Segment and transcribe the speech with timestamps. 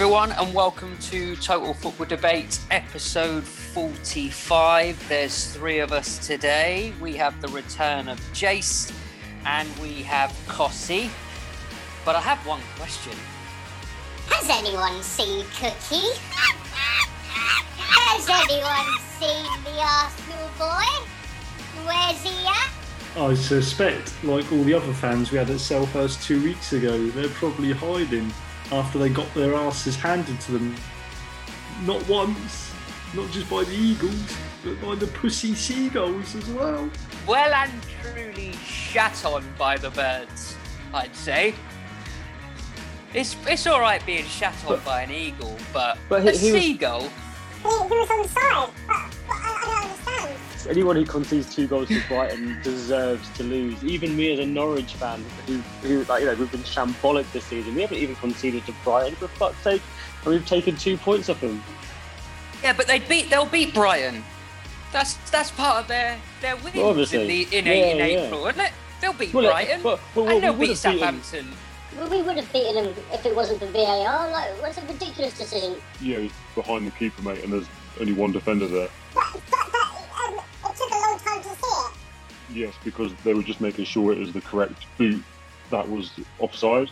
[0.00, 5.08] everyone, and welcome to Total Football Debate, episode 45.
[5.10, 6.94] There's three of us today.
[7.02, 8.94] We have the return of Jace
[9.44, 11.10] and we have Cossie.
[12.06, 13.12] But I have one question.
[14.28, 16.18] Has anyone seen Cookie?
[17.76, 20.88] Has anyone seen the Arsenal boy?
[21.84, 22.70] Where's he at?
[23.22, 27.28] I suspect, like all the other fans we had at Selhurst two weeks ago, they're
[27.28, 28.32] probably hiding
[28.72, 30.74] after they got their asses handed to them.
[31.84, 32.72] Not once,
[33.14, 36.90] not just by the Eagles, but by the pussy seagulls as well.
[37.26, 40.56] Well and truly shat on by the birds,
[40.92, 41.54] I'd say.
[43.12, 46.38] It's it's all right being shat on But- by an eagle, but, but a he-
[46.38, 47.00] he was- seagull.
[47.62, 47.68] He, he
[47.98, 49.09] was on the side,
[50.68, 53.82] Anyone who concedes two goals to Brighton deserves to lose.
[53.82, 57.44] Even me as a Norwich fan, who, who like, you know, we've been shambolic this
[57.44, 57.74] season.
[57.74, 59.82] We haven't even conceded to Brighton, for fuck's sake.
[60.24, 61.62] And we've taken two points off them.
[62.62, 64.22] Yeah, but they beat they'll beat Brighton.
[64.92, 67.22] That's that's part of their their win Well, obviously.
[67.22, 68.04] in the in, Yeah, in yeah.
[68.26, 68.72] April, isn't it?
[69.00, 69.82] They'll beat Well, Brighton.
[69.82, 71.52] but- but- well, and they'll we beat would've beaten- Southampton.
[71.96, 74.30] Well, we would have beaten him if it wasn't for VAR.
[74.30, 75.76] Like, what's a ridiculous decision?
[76.02, 77.66] yeah, he's behind the keeper, mate, and there's
[77.98, 78.88] only one defender there.
[81.12, 81.92] It took a long time to see it.
[82.52, 85.22] Yes, because they were just making sure it was the correct boot
[85.70, 86.90] that was offside.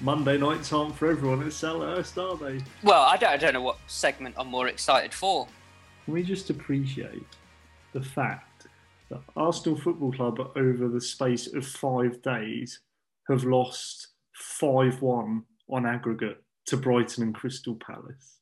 [0.00, 2.62] Monday nights aren't for everyone at Selhurst, are they?
[2.82, 5.48] Well, I don't, I don't know what segment I'm more excited for.
[6.04, 7.26] Can we just appreciate
[7.92, 8.68] the fact
[9.10, 12.80] that Arsenal Football Club, over the space of five days,
[13.28, 18.37] have lost 5 1 on aggregate to Brighton and Crystal Palace?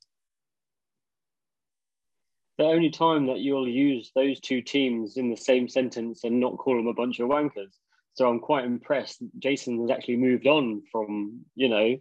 [2.58, 6.56] The only time that you'll use those two teams in the same sentence and not
[6.56, 7.74] call them a bunch of wankers.
[8.14, 9.18] So I'm quite impressed.
[9.38, 11.96] Jason has actually moved on from, you know,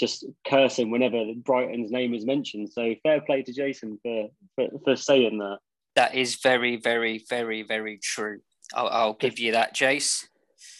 [0.00, 2.70] just cursing whenever Brighton's name is mentioned.
[2.72, 5.58] So fair play to Jason for, for, for saying that.
[5.94, 8.40] That is very, very, very, very true.
[8.74, 10.24] I'll, I'll give you that, Jace.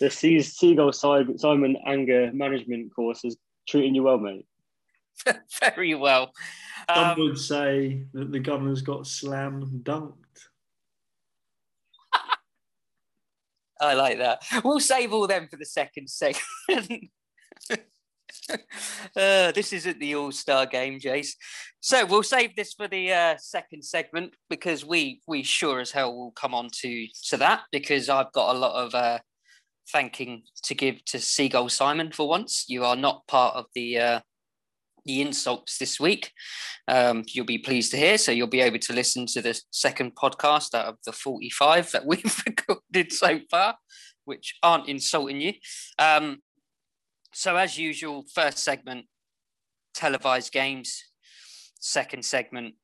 [0.01, 3.37] The Sea- Seagull side, Simon Anger Management course is
[3.69, 4.47] treating you well, mate.
[5.61, 6.33] very well.
[6.95, 10.15] Some Um, would say that the governor's got slam dunked.
[13.81, 14.43] I like that.
[14.65, 17.11] We'll save all them for the second segment.
[18.51, 21.33] uh, this isn't the All Star game, Jace.
[21.81, 26.15] So we'll save this for the uh, second segment because we we sure as hell
[26.15, 29.19] will come on to to that because I've got a lot of uh,
[29.93, 32.65] thanking to give to Seagull Simon for once.
[32.69, 34.21] You are not part of the uh,
[35.09, 36.33] the insults this week.
[36.87, 38.19] Um, you'll be pleased to hear.
[38.19, 42.07] So you'll be able to listen to the second podcast out of the 45 that
[42.07, 43.77] we've recorded so far,
[44.25, 45.55] which aren't insulting you.
[45.99, 46.43] Um,
[47.33, 49.07] so, as usual, first segment,
[49.95, 51.05] televised games.
[51.81, 52.75] Second segment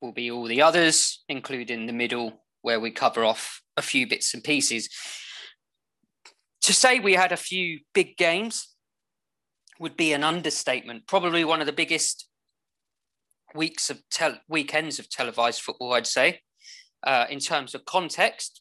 [0.00, 4.34] will be all the others, including the middle, where we cover off a few bits
[4.34, 4.88] and pieces.
[6.62, 8.69] To say we had a few big games
[9.80, 11.06] would be an understatement.
[11.08, 12.28] Probably one of the biggest
[13.54, 16.40] weeks of tel- weekends of televised football, I'd say.
[17.02, 18.60] Uh, in terms of context,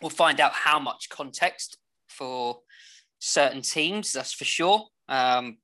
[0.00, 1.76] we'll find out how much context
[2.08, 2.60] for
[3.18, 4.12] certain teams.
[4.12, 4.86] That's for sure.
[5.08, 5.58] Um,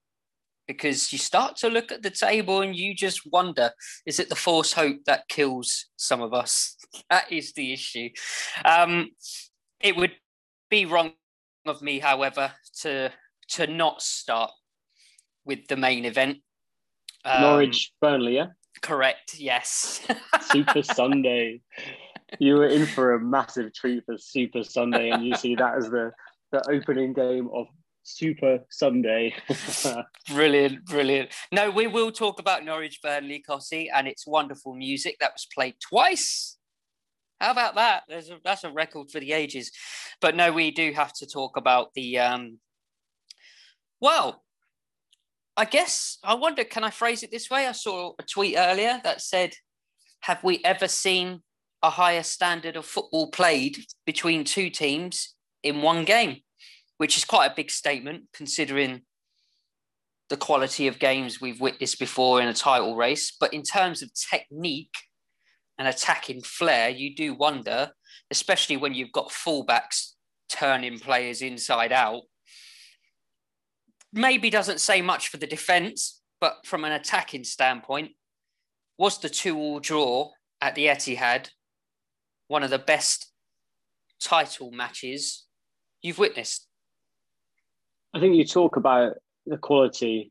[0.68, 3.70] because you start to look at the table and you just wonder:
[4.04, 6.76] is it the false hope that kills some of us?
[7.10, 8.10] that is the issue.
[8.66, 9.12] Um,
[9.80, 10.12] it would
[10.68, 11.12] be wrong
[11.66, 12.52] of me, however,
[12.82, 13.10] to
[13.52, 14.50] to not start
[15.44, 16.38] with the main event.
[17.24, 18.46] Um, Norwich, Burnley, yeah?
[18.80, 19.38] Correct.
[19.38, 20.00] Yes.
[20.40, 21.60] Super Sunday.
[22.38, 25.90] You were in for a massive treat for Super Sunday, and you see that as
[25.90, 26.12] the,
[26.50, 27.66] the opening game of
[28.02, 29.34] Super Sunday.
[30.28, 31.30] brilliant, brilliant.
[31.52, 35.74] No, we will talk about Norwich Burnley, Cossie, and it's wonderful music that was played
[35.86, 36.56] twice.
[37.40, 38.04] How about that?
[38.08, 39.70] There's a, that's a record for the ages.
[40.20, 42.18] But no, we do have to talk about the.
[42.18, 42.58] Um,
[44.02, 44.42] well,
[45.56, 46.64] I guess I wonder.
[46.64, 47.66] Can I phrase it this way?
[47.66, 49.54] I saw a tweet earlier that said,
[50.20, 51.42] "Have we ever seen
[51.82, 56.42] a higher standard of football played between two teams in one game?"
[56.96, 59.02] Which is quite a big statement, considering
[60.28, 63.30] the quality of games we've witnessed before in a title race.
[63.38, 64.96] But in terms of technique
[65.78, 67.92] and attacking flair, you do wonder,
[68.30, 70.14] especially when you've got fullbacks
[70.48, 72.22] turning players inside out.
[74.12, 78.10] Maybe doesn't say much for the defence, but from an attacking standpoint,
[78.98, 80.30] was the two-all draw
[80.60, 81.48] at the Etihad
[82.48, 83.32] one of the best
[84.22, 85.46] title matches
[86.02, 86.66] you've witnessed?
[88.14, 89.14] I think you talk about
[89.46, 90.30] the quality,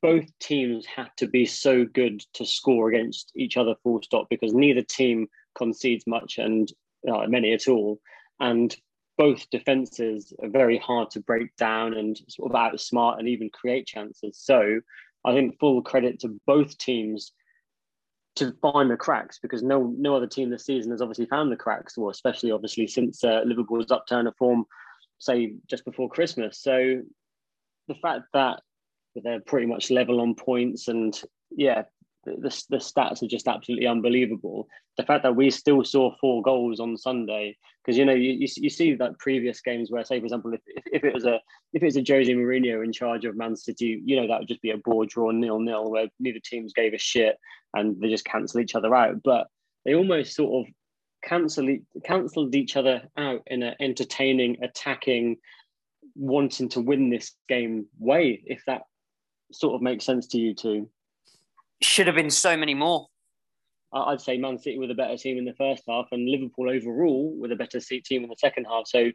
[0.00, 4.54] both teams had to be so good to score against each other full stop because
[4.54, 6.72] neither team concedes much and
[7.10, 8.00] uh, many at all.
[8.40, 8.74] And
[9.18, 13.86] both defenses are very hard to break down and sort of outsmart and even create
[13.86, 14.38] chances.
[14.40, 14.80] So
[15.24, 17.32] I think full credit to both teams
[18.36, 21.56] to find the cracks because no no other team this season has obviously found the
[21.56, 24.64] cracks, or especially obviously since uh, Liverpool's upturn of form,
[25.18, 26.62] say just before Christmas.
[26.62, 27.02] So
[27.88, 28.62] the fact that
[29.16, 31.20] they're pretty much level on points and
[31.50, 31.82] yeah,
[32.24, 34.68] the, the stats are just absolutely unbelievable.
[34.98, 38.48] The fact that we still saw four goals on Sunday, because you know you, you,
[38.56, 40.60] you, see that previous games where, say, for example, if,
[40.92, 41.40] if, it was a
[41.72, 44.48] if it was a Jose Mourinho in charge of Man City, you know that would
[44.48, 47.38] just be a ball draw nil nil where neither teams gave a shit
[47.74, 49.22] and they just cancel each other out.
[49.22, 49.46] But
[49.84, 50.74] they almost sort of
[51.24, 55.36] cancel cancelled each other out in an entertaining, attacking,
[56.16, 58.42] wanting to win this game way.
[58.44, 58.82] If that
[59.52, 60.90] sort of makes sense to you too
[61.80, 63.06] should have been so many more.
[63.92, 67.34] I'd say Man City were the better team in the first half, and Liverpool overall
[67.36, 68.86] were the better team in the second half.
[68.86, 69.10] So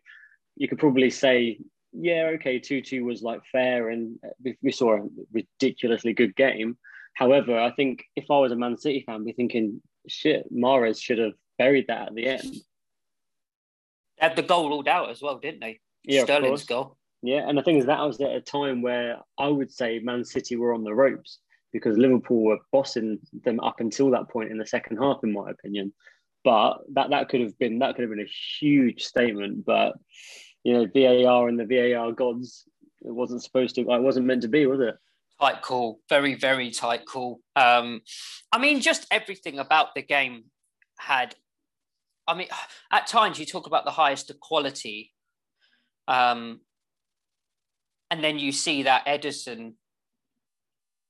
[0.55, 1.59] you could probably say,
[1.91, 6.77] yeah, okay, two-two was like fair, and uh, we saw a ridiculously good game.
[7.13, 10.99] However, I think if I was a Man City fan, I'd be thinking, shit, Mahrez
[10.99, 12.55] should have buried that at the end.
[14.19, 15.79] They had the goal ruled out as well, didn't they?
[16.03, 16.97] Yeah, Sterling's goal.
[17.21, 20.25] Yeah, and the thing is that was at a time where I would say Man
[20.25, 21.39] City were on the ropes
[21.73, 25.49] because Liverpool were bossing them up until that point in the second half, in my
[25.49, 25.91] opinion.
[26.43, 29.65] But that that could have been that could have been a huge statement.
[29.65, 29.95] But
[30.63, 32.65] you know, VAR and the VAR gods,
[33.01, 33.81] it wasn't supposed to.
[33.81, 34.95] It wasn't meant to be, was it?
[35.41, 37.39] Tight call, very very tight call.
[37.55, 38.01] Um,
[38.51, 40.45] I mean, just everything about the game
[40.99, 41.35] had.
[42.25, 42.47] I mean,
[42.91, 45.11] at times you talk about the highest quality,
[46.07, 46.61] um,
[48.09, 49.73] and then you see that Ederson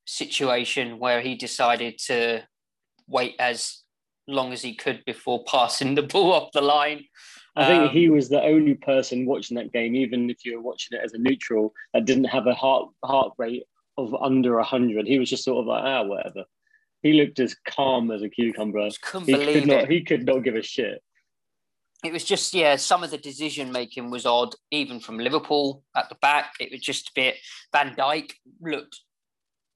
[0.05, 2.41] situation where he decided to
[3.07, 3.83] wait as
[4.27, 7.05] long as he could before passing the ball off the line.
[7.55, 10.63] I think um, he was the only person watching that game, even if you were
[10.63, 13.63] watching it as a neutral, that didn't have a heart heart rate
[13.97, 15.05] of under hundred.
[15.05, 16.45] He was just sort of like, ah, whatever.
[17.03, 18.87] He looked as calm as a cucumber.
[18.87, 19.83] He could not.
[19.83, 19.91] It.
[19.91, 21.03] He could not give a shit.
[22.03, 22.75] It was just yeah.
[22.75, 26.53] Some of the decision making was odd, even from Liverpool at the back.
[26.59, 27.35] It was just a bit.
[27.71, 29.01] Van Dijk looked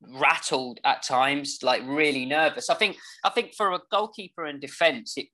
[0.02, 2.70] rattled at times, like really nervous.
[2.70, 5.28] I think I think for a goalkeeper and defence, it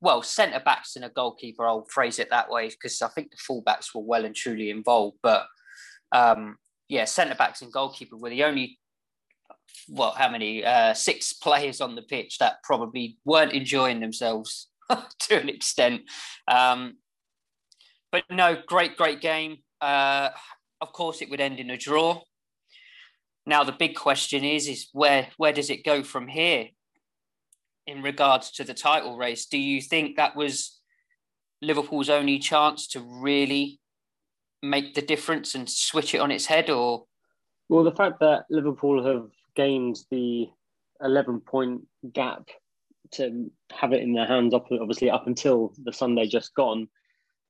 [0.00, 3.36] well, centre backs and a goalkeeper, I'll phrase it that way, because I think the
[3.36, 5.18] fullbacks were well and truly involved.
[5.22, 5.46] But
[6.10, 6.56] um,
[6.88, 8.78] yeah, centre backs and goalkeeper were the only
[9.88, 14.68] well, how many uh, six players on the pitch that probably weren't enjoying themselves
[15.20, 16.02] to an extent.
[16.48, 16.96] Um,
[18.10, 19.58] but no, great, great game.
[19.80, 20.30] Uh,
[20.80, 22.20] of course, it would end in a draw.
[23.46, 26.68] Now the big question is is where where does it go from here
[27.86, 29.46] in regards to the title race?
[29.46, 30.80] Do you think that was
[31.60, 33.80] Liverpool's only chance to really
[34.62, 37.04] make the difference and switch it on its head or
[37.68, 40.48] well the fact that Liverpool have gained the
[41.00, 42.48] 11 point gap
[43.12, 46.88] to have it in their hands obviously up until the Sunday just gone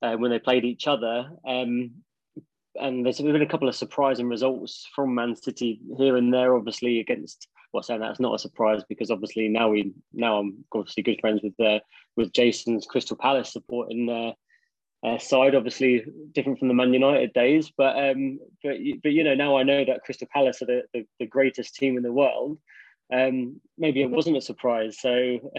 [0.00, 1.90] uh, when they played each other um,
[2.80, 6.56] and there's been a couple of surprising results from Man City here and there.
[6.56, 11.02] Obviously, against well, saying that's not a surprise because obviously now we now I'm obviously
[11.02, 11.80] good friends with uh,
[12.16, 14.32] with Jason's Crystal Palace supporting uh,
[15.06, 15.54] uh, side.
[15.54, 19.62] Obviously, different from the Man United days, but um, but but you know now I
[19.62, 22.58] know that Crystal Palace are the, the, the greatest team in the world.
[23.12, 24.98] Um, maybe it wasn't a surprise.
[24.98, 25.52] So,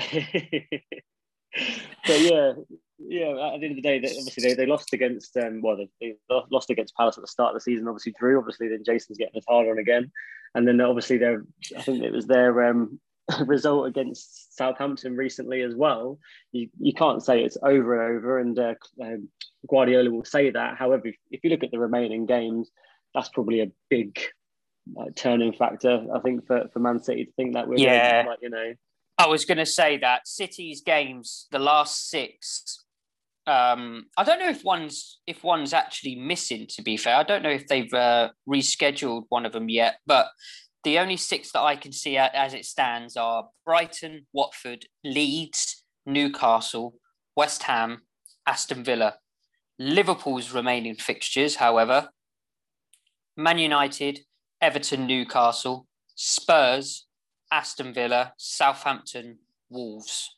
[2.08, 2.54] but yeah,
[3.00, 5.78] yeah, at the end of the day, they, obviously they, they lost against um, well
[5.78, 6.16] they, they,
[6.52, 7.88] lost against Palace at the start of the season.
[7.88, 8.38] Obviously drew.
[8.38, 10.12] Obviously then Jason's getting his hard on again,
[10.56, 11.44] and then obviously their
[11.78, 13.00] I think it was their um,
[13.46, 16.20] result against Southampton recently as well.
[16.52, 19.30] You you can't say it's over and over, and uh, um,
[19.70, 20.78] Guardiola will say that.
[20.78, 22.70] However, if, if, you look at the remaining games,
[23.14, 24.20] that's probably a big
[24.94, 26.06] like, turning factor.
[26.14, 28.26] I think for, for Man City to think that we're yeah.
[28.28, 28.74] like you know.
[29.18, 32.84] I was going to say that City's games, the last six,
[33.46, 36.66] um, I don't know if one's if one's actually missing.
[36.76, 39.98] To be fair, I don't know if they've uh, rescheduled one of them yet.
[40.06, 40.28] But
[40.84, 46.96] the only six that I can see as it stands are Brighton, Watford, Leeds, Newcastle,
[47.36, 48.02] West Ham,
[48.48, 49.16] Aston Villa.
[49.80, 52.10] Liverpool's remaining fixtures, however,
[53.36, 54.20] Man United,
[54.62, 57.08] Everton, Newcastle, Spurs,
[57.54, 59.38] Aston Villa, Southampton,
[59.70, 60.36] Wolves.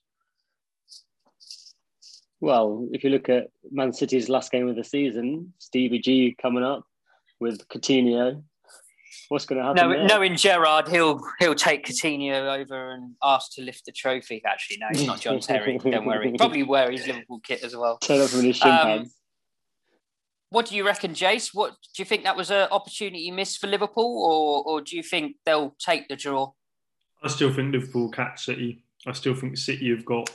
[2.42, 6.66] Well, if you look at Man City's last game of the season, Stevie G coming
[6.66, 6.84] up
[7.40, 8.44] with Coutinho.
[9.30, 9.92] what's going to happen?
[9.92, 14.42] No, knowing Gerrard, he'll he'll take Coutinho over and ask to lift the trophy.
[14.46, 15.78] Actually, no, he's not John Terry.
[15.84, 16.34] Don't worry.
[16.38, 17.98] Probably wear his Liverpool kit as well.
[18.00, 19.06] Turn up in his shin Um.
[20.50, 21.52] What do you reckon, Jace?
[21.54, 25.02] What do you think that was an opportunity missed for Liverpool, or or do you
[25.02, 26.52] think they'll take the draw?
[27.24, 28.84] I still think Liverpool catch City.
[29.08, 30.30] I still think City have got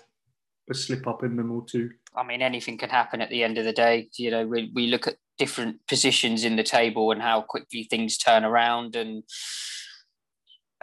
[0.69, 1.91] a slip up in them or two.
[2.17, 4.09] I mean, anything can happen at the end of the day.
[4.17, 8.19] You know, we, we look at different positions in the table and how quickly things
[8.19, 8.97] turn around.
[8.97, 9.23] And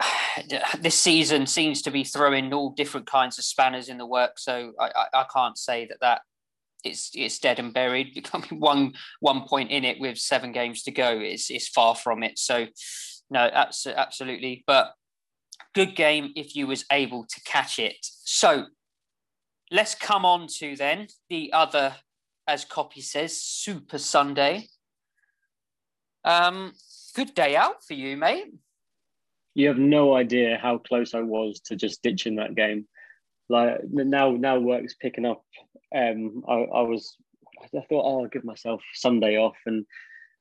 [0.80, 4.38] this season seems to be throwing all different kinds of spanners in the work.
[4.38, 6.22] So I, I, I can't say that that
[6.84, 8.14] it's it's dead and buried.
[8.14, 12.22] Becoming one one point in it with seven games to go is is far from
[12.22, 12.38] it.
[12.38, 12.66] So
[13.30, 14.64] no, abs- absolutely.
[14.66, 14.92] But
[15.74, 17.96] good game if you was able to catch it.
[18.00, 18.66] So
[19.70, 21.96] let's come on to then the other,
[22.46, 24.68] as copy says, Super Sunday.
[26.24, 26.72] Um,
[27.14, 28.52] good day out for you, mate.
[29.54, 32.86] You have no idea how close I was to just ditching that game.
[33.48, 35.42] Like now, now work's picking up.
[35.94, 37.16] Um, I, I was,
[37.62, 39.86] I thought, oh, I'll give myself Sunday off, and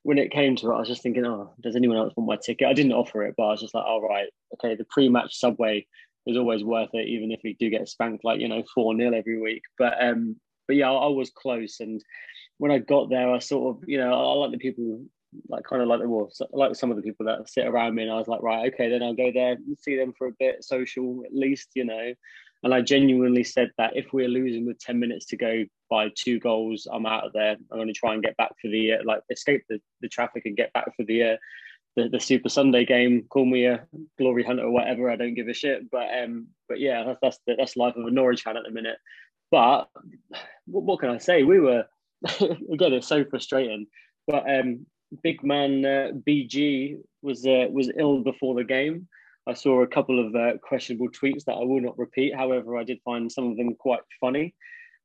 [0.04, 2.38] when it came to it, I was just thinking, oh, does anyone else want my
[2.38, 2.68] ticket?
[2.68, 5.86] I didn't offer it, but I was just like, all right, okay, the pre-match subway
[6.26, 9.14] is always worth it, even if we do get spanked like you know four 0
[9.14, 9.64] every week.
[9.78, 10.36] But um,
[10.68, 12.04] but yeah, I, I was close, and
[12.58, 15.06] when I got there, I sort of, you know, I, I like the people
[15.50, 18.04] like kind of like the well, like some of the people that sit around me,
[18.04, 20.36] and I was like, right, okay, then I'll go there, and see them for a
[20.40, 22.14] bit, social at least, you know.
[22.64, 26.40] And I genuinely said that if we're losing with ten minutes to go by two
[26.40, 27.52] goals, I'm out of there.
[27.72, 30.46] I'm going to try and get back for the uh, like escape the, the traffic
[30.46, 31.38] and get back for the uh,
[31.96, 33.26] the, the Super Sunday game.
[33.30, 33.86] Call me a
[34.18, 35.10] glory hunter or whatever.
[35.10, 35.90] I don't give a shit.
[35.92, 38.72] But um, but yeah, that's that's the, that's life of a Norwich fan at the
[38.72, 38.98] minute.
[39.52, 39.90] But
[40.66, 41.44] what, what can I say?
[41.44, 41.86] We were
[42.40, 43.88] again, it's so frustrating.
[44.26, 44.86] But um,
[45.24, 49.08] big man uh, BG was uh, was ill before the game.
[49.48, 52.36] I saw a couple of uh, questionable tweets that I will not repeat.
[52.36, 54.54] However, I did find some of them quite funny.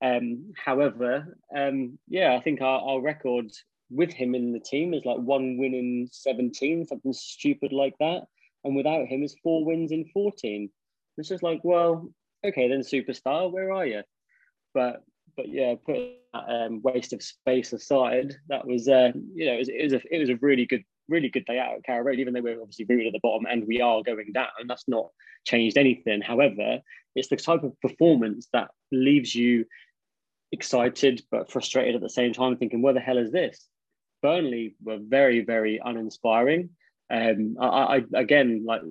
[0.05, 3.53] Um, however, um, yeah, I think our, our record
[3.89, 8.23] with him in the team is like one win in 17, something stupid like that.
[8.65, 10.71] And without him is four wins in 14.
[11.19, 12.09] It's just like, well,
[12.45, 14.03] okay, then superstar, where are you?
[14.75, 15.05] But
[15.37, 15.97] but yeah, put
[16.33, 19.93] that um, waste of space aside, that was uh, you know it was, it was
[19.93, 22.41] a it was a really good really good day out at Carrow Road, even though
[22.41, 24.49] we're obviously rooted at the bottom and we are going down.
[24.67, 25.09] That's not
[25.45, 26.21] changed anything.
[26.21, 26.81] However,
[27.15, 29.67] it's the type of performance that leaves you
[30.53, 33.67] excited but frustrated at the same time, thinking, "Where the hell is this?"
[34.23, 36.71] Burnley were very very uninspiring.
[37.11, 38.83] Um, I, I again like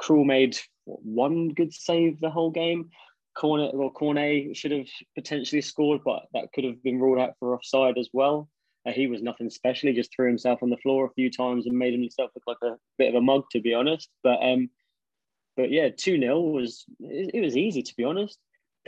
[0.00, 2.90] Krul made what, one good save the whole game.
[3.36, 7.54] Cornet or Cornet should have potentially scored, but that could have been ruled out for
[7.54, 8.48] offside as well.
[8.86, 9.88] Uh, he was nothing special.
[9.88, 12.70] He just threw himself on the floor a few times and made himself look like
[12.70, 14.08] a bit of a mug, to be honest.
[14.22, 14.70] But um,
[15.56, 18.38] but yeah, two 0 was it, it was easy to be honest.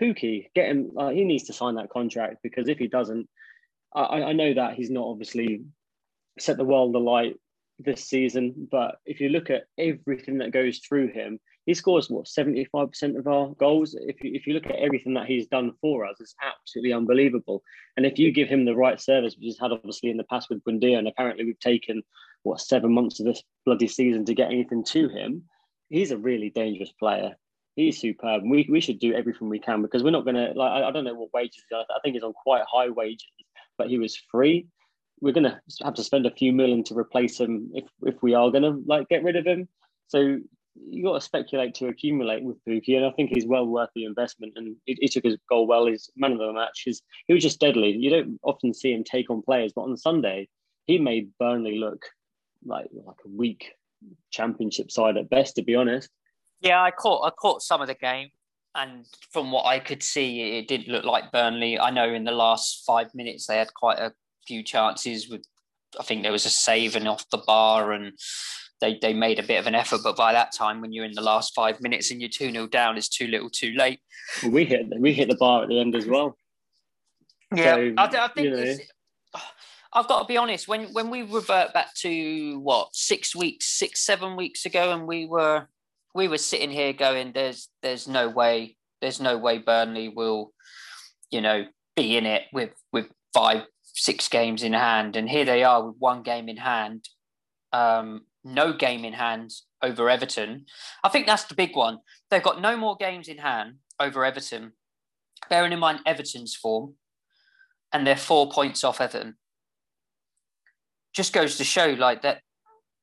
[0.00, 0.92] Pukki, get him.
[0.96, 3.28] Uh, he needs to sign that contract because if he doesn't,
[3.94, 5.64] I, I know that he's not obviously
[6.38, 7.36] set the world alight
[7.78, 8.68] this season.
[8.70, 12.90] But if you look at everything that goes through him, he scores what seventy five
[12.90, 13.94] percent of our goals.
[13.94, 17.62] If you, if you look at everything that he's done for us, it's absolutely unbelievable.
[17.96, 20.48] And if you give him the right service, which he's had obviously in the past
[20.50, 22.02] with Buendia, and apparently we've taken
[22.42, 25.44] what seven months of this bloody season to get anything to him,
[25.90, 27.36] he's a really dangerous player.
[27.76, 28.42] He's superb.
[28.44, 30.90] We, we should do everything we can because we're not going to like I, I
[30.90, 31.62] don't know what wages.
[31.72, 33.28] I think he's on quite high wages,
[33.78, 34.66] but he was free
[35.20, 38.34] we're going to have to spend a few million to replace him if if we
[38.34, 39.68] are going to like get rid of him.
[40.08, 40.38] So
[40.88, 44.04] you got to speculate to accumulate with Pukki, and I think he's well worth the
[44.04, 44.54] investment.
[44.56, 45.86] And he, he took his goal well.
[45.86, 46.82] His man of the match.
[46.84, 47.90] His, he was just deadly.
[47.90, 50.48] You don't often see him take on players, but on Sunday
[50.86, 52.04] he made Burnley look
[52.64, 53.72] like like a weak
[54.30, 55.56] championship side at best.
[55.56, 56.08] To be honest,
[56.60, 58.30] Yeah, I caught I caught some of the game,
[58.74, 61.78] and from what I could see, it did look like Burnley.
[61.78, 64.12] I know in the last five minutes they had quite a
[64.46, 65.28] few chances.
[65.28, 65.44] With
[65.98, 68.12] I think there was a save and off the bar, and
[68.80, 70.00] they they made a bit of an effort.
[70.02, 72.66] But by that time, when you're in the last five minutes and you're two 0
[72.66, 74.00] down, it's too little, too late.
[74.48, 76.36] we hit we hit the bar at the end as well.
[77.54, 78.74] Yeah, So, I, I think you know.
[79.92, 80.68] I've got to be honest.
[80.68, 85.26] When when we revert back to what six weeks, six seven weeks ago, and we
[85.26, 85.66] were
[86.14, 90.52] we were sitting here going, "There's there's no way, there's no way Burnley will,
[91.30, 95.64] you know, be in it with with five six games in hand." And here they
[95.64, 97.08] are with one game in hand,
[97.72, 100.66] um, no game in hand over Everton.
[101.04, 101.98] I think that's the big one.
[102.30, 104.72] They've got no more games in hand over Everton.
[105.48, 106.94] Bearing in mind Everton's form,
[107.92, 109.36] and they're four points off Everton.
[111.14, 112.42] Just goes to show, like that,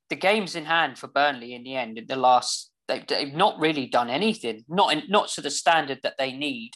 [0.10, 3.60] the games in hand for Burnley in the end, in the last, they've, they've not
[3.60, 6.72] really done anything, not in, not to the standard that they need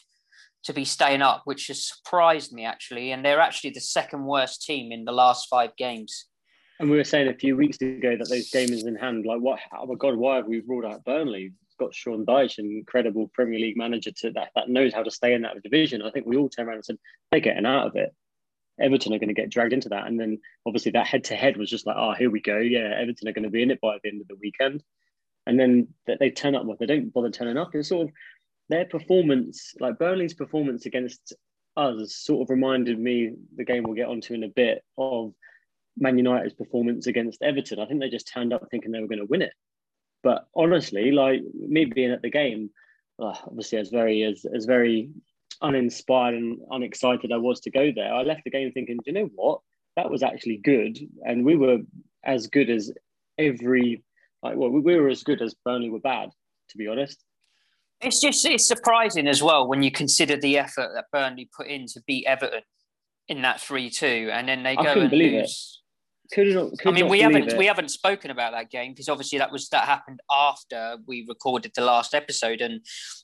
[0.64, 3.12] to be staying up, which has surprised me actually.
[3.12, 6.26] And they're actually the second worst team in the last five games.
[6.80, 9.60] And we were saying a few weeks ago that those games in hand, like what?
[9.78, 11.52] Oh my God, why have we ruled out Burnley?
[11.78, 15.32] Got Sean Dyche, an incredible Premier League manager to that that knows how to stay
[15.32, 16.02] in that division.
[16.02, 16.98] I think we all turned around and said
[17.30, 18.14] they're getting out of it.
[18.80, 21.56] Everton are going to get dragged into that, and then obviously that head to head
[21.56, 22.58] was just like, oh, here we go.
[22.58, 24.82] Yeah, Everton are going to be in it by the end of the weekend,
[25.46, 26.64] and then they turn up.
[26.64, 27.74] Well, they don't bother turning up.
[27.74, 28.14] It's sort of
[28.68, 31.34] their performance, like Burnley's performance against
[31.76, 35.32] us, sort of reminded me the game we'll get onto in a bit of
[35.96, 37.78] Man United's performance against Everton.
[37.78, 39.52] I think they just turned up thinking they were going to win it.
[40.22, 42.70] But honestly, like me being at the game,
[43.18, 45.10] uh, obviously as very as as very
[45.60, 49.12] uninspired and unexcited I was to go there, I left the game thinking, do you
[49.12, 49.60] know what?
[49.96, 51.78] That was actually good, and we were
[52.24, 52.90] as good as
[53.36, 54.02] every
[54.42, 56.30] like well, we were as good as Burnley were bad,
[56.70, 57.22] to be honest.
[58.00, 61.86] It's just it's surprising as well when you consider the effort that Burnley put in
[61.88, 62.62] to beat Everton
[63.28, 65.81] in that three two, and then they go and lose.
[66.32, 67.58] Could not, could I mean, we haven't it.
[67.58, 71.72] we haven't spoken about that game because obviously that was that happened after we recorded
[71.74, 72.80] the last episode, and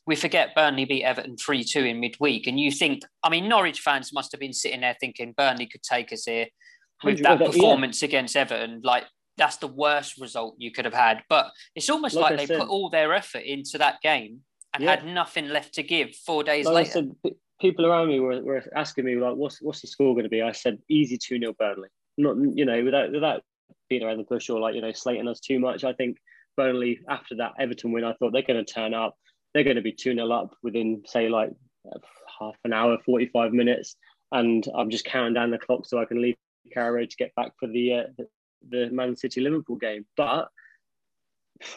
[0.07, 3.81] we forget Burnley beat Everton three two in midweek, and you think, I mean, Norwich
[3.81, 6.47] fans must have been sitting there thinking Burnley could take us here
[7.03, 8.09] with that performance yeah.
[8.09, 9.05] against Everton, like.
[9.37, 12.59] That's the worst result you could have had, but it's almost like, like they said,
[12.59, 14.41] put all their effort into that game
[14.75, 14.97] and yeah.
[14.97, 16.91] had nothing left to give four days like later.
[17.23, 20.29] Said, people around me were, were asking me like, "What's what's the score going to
[20.29, 21.89] be?" I said, "Easy two 0 Burnley."
[22.19, 23.43] Not you know without without
[23.89, 25.85] being around the bush or like you know slating us too much.
[25.85, 26.19] I think
[26.57, 29.17] Burnley after that Everton win, I thought they're going to turn up.
[29.55, 31.51] They're going to be two 0 up within say like
[32.39, 33.97] half an hour, forty five minutes,
[34.33, 36.37] and I'm just counting down the clock so I can leave
[36.77, 38.27] Road to get back for the uh, the,
[38.69, 40.05] the Man City Liverpool game.
[40.17, 40.49] But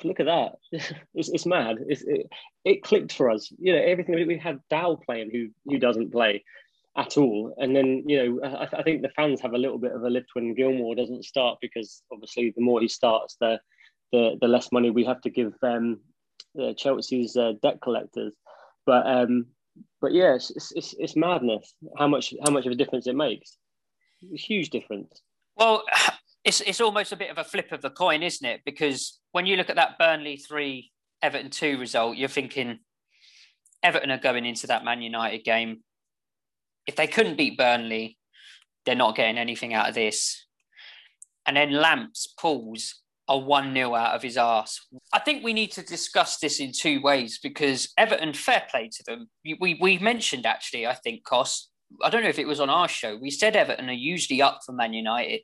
[0.04, 0.56] look at that.
[1.14, 1.78] It's, it's mad.
[1.88, 2.28] It's, it,
[2.64, 3.52] it clicked for us.
[3.60, 6.44] You know, everything we had Dow playing who who doesn't play
[6.98, 7.54] at all.
[7.58, 10.10] And then, you know, I, I, think the fans have a little bit of a
[10.10, 13.60] lift when Gilmour doesn't start because obviously the more he starts, the
[14.12, 16.02] the, the less money we have to give um,
[16.62, 18.34] uh, Chelsea's uh, debt collectors.
[18.86, 19.48] But um,
[20.02, 23.58] but yeah, it's, it's, it's madness how much how much of a difference it makes.
[24.34, 25.22] Huge difference.
[25.56, 25.84] Well,
[26.44, 28.62] it's it's almost a bit of a flip of the coin, isn't it?
[28.66, 32.80] Because when you look at that Burnley three, Everton two result, you're thinking
[33.82, 35.84] Everton are going into that Man United game.
[36.88, 38.18] If they couldn't beat Burnley,
[38.86, 40.46] they're not getting anything out of this.
[41.46, 44.88] And then Lamps pulls a 1 0 out of his arse.
[45.14, 49.04] I think we need to discuss this in two ways because Everton, fair play to
[49.06, 49.30] them.
[49.60, 51.70] We, we mentioned actually, I think, Cost.
[52.04, 53.18] I don't know if it was on our show.
[53.18, 55.42] We said Everton are usually up for Man United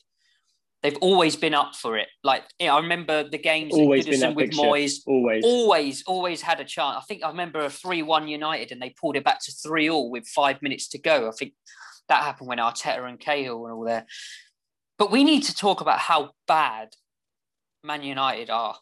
[0.84, 2.08] they've always been up for it.
[2.24, 4.62] Like I remember the games always with picture.
[4.62, 5.00] Moyes.
[5.06, 6.98] Always, always, always had a chance.
[6.98, 10.28] I think I remember a three-one United, and they pulled it back to three-all with
[10.28, 11.28] five minutes to go.
[11.28, 11.54] I think
[12.10, 14.06] that happened when Arteta and Cahill were all there.
[14.98, 16.90] But we need to talk about how bad
[17.84, 18.76] Man United are.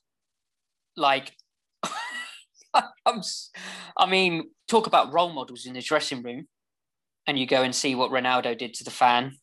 [0.96, 1.36] Like,
[2.74, 3.22] I'm,
[3.98, 6.48] I mean, talk about role models in the dressing room,
[7.28, 9.38] and you go and see what Ronaldo did to the fan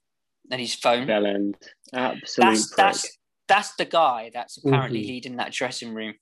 [0.51, 1.07] and his phone.
[1.07, 1.57] Bell end.
[1.93, 5.09] Absolute that's, that's, that's the guy that's apparently mm-hmm.
[5.09, 6.15] leading that dressing room.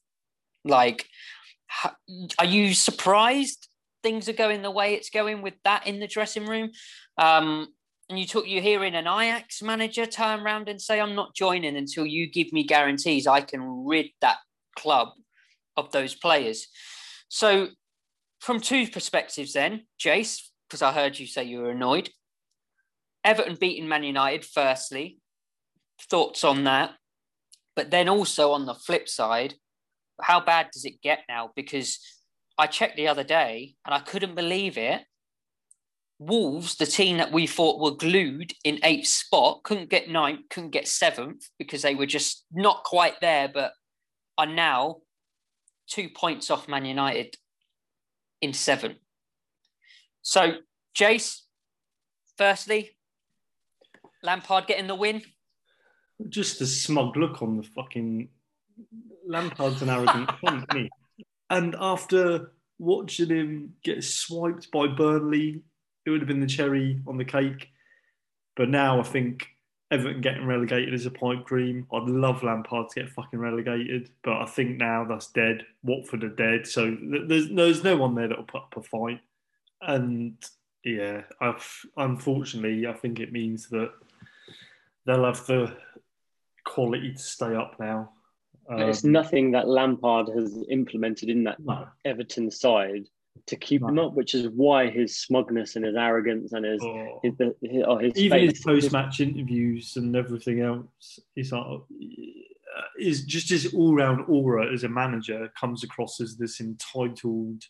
[0.64, 1.06] Like,
[2.38, 3.68] are you surprised
[4.02, 6.70] things are going the way it's going with that in the dressing room?
[7.18, 7.68] Um,
[8.08, 11.76] and you talk, you're hearing an Ajax manager turn around and say, "I'm not joining
[11.76, 14.38] until you give me guarantees I can rid that
[14.76, 15.10] club
[15.76, 16.66] of those players."
[17.28, 17.68] So,
[18.40, 22.10] from two perspectives, then, Jace, because I heard you say you were annoyed.
[23.24, 25.18] Everton beating Man United, firstly.
[26.08, 26.92] Thoughts on that?
[27.76, 29.54] But then also on the flip side,
[30.20, 31.50] how bad does it get now?
[31.54, 31.98] Because
[32.58, 35.02] I checked the other day and I couldn't believe it.
[36.18, 40.70] Wolves, the team that we thought were glued in eighth spot, couldn't get ninth, couldn't
[40.70, 43.72] get seventh because they were just not quite there, but
[44.36, 44.96] are now
[45.88, 47.34] two points off Man United
[48.42, 48.96] in seven.
[50.20, 50.56] So,
[50.94, 51.40] Jace,
[52.36, 52.90] firstly,
[54.22, 55.22] Lampard getting the win?
[56.28, 58.28] Just a smug look on the fucking
[59.26, 60.90] Lampard's an arrogant cunt, me.
[61.48, 65.62] And after watching him get swiped by Burnley,
[66.04, 67.68] it would have been the cherry on the cake.
[68.56, 69.46] But now I think
[69.90, 71.86] Everton getting relegated is a pipe dream.
[71.92, 75.64] I'd love Lampard to get fucking relegated, but I think now that's dead.
[75.82, 79.20] Watford are dead, so there's there's no one there that'll put up a fight.
[79.82, 80.36] And
[80.84, 83.90] yeah, I've unfortunately I think it means that
[85.10, 85.74] they'll have the
[86.64, 88.12] quality to stay up now.
[88.68, 91.88] But it's Um, nothing that Lampard has implemented in that no.
[92.04, 93.08] Everton side
[93.46, 94.06] to keep him No.
[94.08, 97.20] up, which is why his smugness and his arrogance and his Oh.
[97.24, 101.80] his, his, oh, his even face- his post-match interviews and everything else, he's like, uh,
[102.98, 107.64] is just his all-round aura as a manager comes across as this entitled,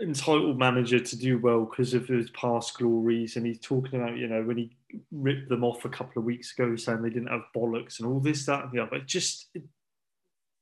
[0.00, 3.36] entitled manager to do well because of his past glories.
[3.36, 4.76] And he's talking about, you know, when he
[5.12, 8.20] ripped them off a couple of weeks ago, saying they didn't have bollocks and all
[8.20, 8.96] this, that, and the other.
[8.96, 9.62] It just, it,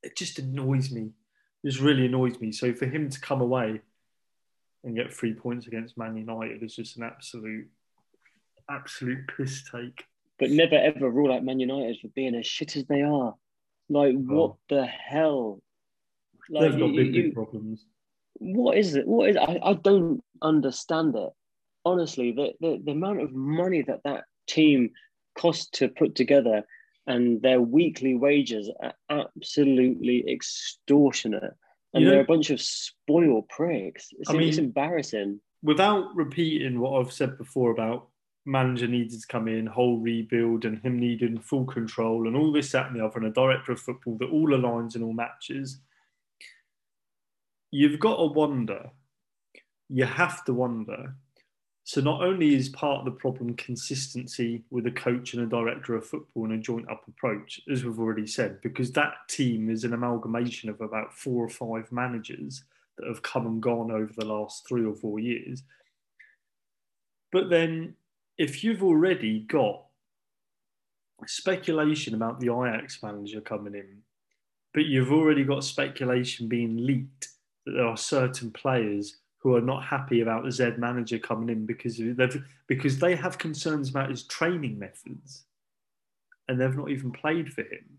[0.02, 1.10] it just annoys me.
[1.64, 2.52] It just really annoys me.
[2.52, 3.80] So for him to come away
[4.84, 7.68] and get three points against Man United is just an absolute,
[8.70, 10.04] absolute piss take.
[10.38, 13.34] but never ever rule out Man United for being as shit as they are.
[13.88, 14.18] Like oh.
[14.18, 14.58] what Oh.
[14.68, 15.62] the hell?
[16.50, 17.86] Like They've got big, you- big problems.
[18.38, 19.06] What is it?
[19.06, 21.30] What is I, I don't understand it.
[21.84, 24.90] Honestly, the, the the amount of money that that team
[25.36, 26.64] cost to put together
[27.06, 31.54] and their weekly wages are absolutely extortionate.
[31.94, 34.08] And know- they're a bunch of spoiled pricks.
[34.18, 35.40] It's, I mean- it's embarrassing.
[35.62, 38.10] Without repeating what I've said before about
[38.46, 42.72] manager needed to come in, whole rebuild, and him needing full control, and all this,
[42.72, 45.80] that, and the other, and a director of football that all aligns in all matches,
[47.70, 48.90] you've got to wonder,
[49.88, 51.14] you have to wonder.
[51.84, 55.94] So, not only is part of the problem consistency with a coach and a director
[55.94, 59.84] of football and a joint up approach, as we've already said, because that team is
[59.84, 62.62] an amalgamation of about four or five managers
[62.98, 65.62] that have come and gone over the last three or four years.
[67.32, 67.94] But then,
[68.36, 69.84] if you've already got
[71.26, 74.02] speculation about the Ajax manager coming in,
[74.74, 77.28] but you've already got speculation being leaked
[77.68, 81.66] that there are certain players who are not happy about the Z manager coming in
[81.66, 85.44] because they've because they have concerns about his training methods,
[86.48, 87.98] and they've not even played for him.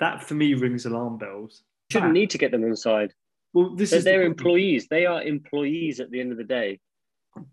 [0.00, 1.62] That for me rings alarm bells.
[1.90, 3.12] Shouldn't That- need to get them inside.
[3.52, 4.32] Well, this They're, is the they're problem.
[4.32, 4.88] employees.
[4.88, 6.80] They are employees at the end of the day.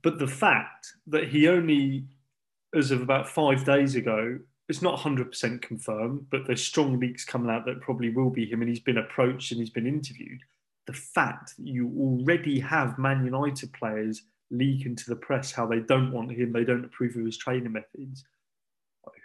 [0.02, 2.06] But the fact that he only,
[2.74, 7.50] as of about five days ago, it's not 100% confirmed, but there's strong leaks coming
[7.50, 10.42] out that probably will be him, and he's been approached and he's been interviewed.
[10.90, 15.82] The fact that you already have Man United players leaking to the press how they
[15.82, 18.26] don't want him, they don't approve of his training methods.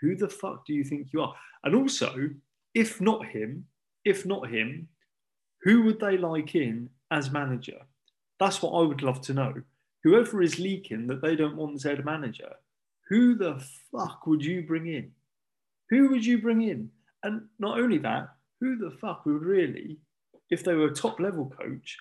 [0.02, 1.34] Who the fuck do you think you are?
[1.64, 2.28] And also,
[2.74, 3.64] if not him,
[4.04, 4.88] if not him,
[5.62, 7.80] who would they like in as manager?
[8.38, 9.54] That's what I would love to know.
[10.02, 12.56] Whoever is leaking that they don't want Z manager,
[13.08, 15.12] who the fuck would you bring in?
[15.88, 16.90] Who would you bring in?
[17.22, 18.28] And not only that,
[18.60, 19.96] who the fuck would really,
[20.54, 21.98] if they were a top level coach,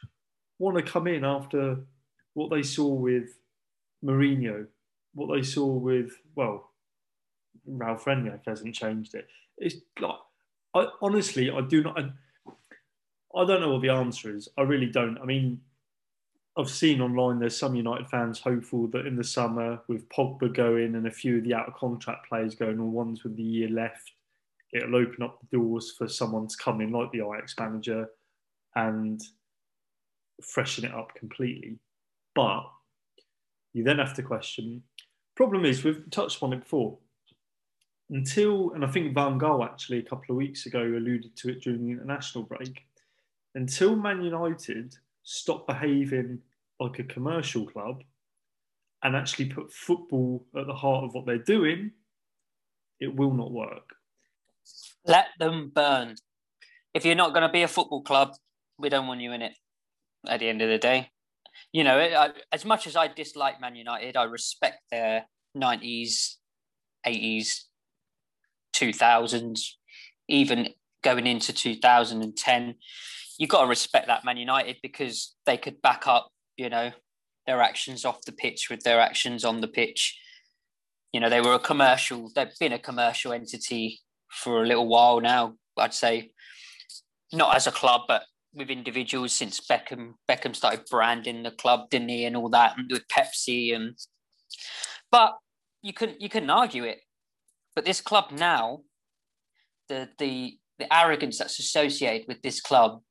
[0.60, 1.78] want to come in after
[2.36, 3.40] what they saw with
[4.06, 4.68] Mourinho,
[5.16, 6.70] what they saw with, well,
[7.66, 9.28] Ralf Rangnick hasn't changed it.
[9.58, 10.20] It's like,
[10.76, 12.00] I, honestly, I do not.
[12.00, 12.12] I,
[13.36, 14.48] I don't know what the answer is.
[14.56, 15.18] I really don't.
[15.18, 15.60] I mean,
[16.56, 20.94] I've seen online there's some United fans hopeful that in the summer, with Pogba going
[20.94, 23.70] and a few of the out of contract players going, or ones with the year
[23.70, 24.12] left,
[24.74, 28.08] it'll open up the doors for someone to come in like the Ajax manager
[28.76, 29.22] and
[30.42, 31.78] freshen it up completely.
[32.36, 32.64] But
[33.74, 34.84] you then have to question.
[35.36, 36.98] Problem is, we've touched on it before.
[38.10, 41.62] Until, and I think Van Gaal actually a couple of weeks ago alluded to it
[41.62, 42.86] during the international break.
[43.56, 46.40] Until Man United stop behaving
[46.80, 48.04] like a commercial club
[49.04, 51.92] and actually put football at the heart of what they're doing,
[53.00, 53.96] it will not work.
[55.06, 56.16] Let them burn.
[56.94, 58.36] If you're not going to be a football club,
[58.80, 59.54] we don't want you in it.
[60.28, 61.10] At the end of the day,
[61.74, 65.26] you know, I, as much as I dislike Man United, I respect their
[65.58, 66.36] '90s,
[67.06, 67.64] '80s,
[68.74, 69.60] 2000s,
[70.28, 70.70] even
[71.04, 72.76] going into 2010.
[73.38, 76.92] You've got to respect that Man United because they could back up, you know,
[77.46, 80.18] their actions off the pitch with their actions on the pitch.
[81.12, 82.32] You know, they were a commercial.
[82.34, 84.00] They've been a commercial entity
[84.32, 85.56] for a little while now.
[85.78, 86.32] I'd say,
[87.32, 88.24] not as a club, but
[88.54, 90.14] with individuals since Beckham.
[90.30, 93.96] Beckham started branding the club, didn't he, and all that, and with Pepsi and.
[95.12, 95.38] But
[95.82, 97.02] you couldn't you couldn't argue it.
[97.76, 98.82] But this club now,
[99.90, 103.02] the the the arrogance that's associated with this club,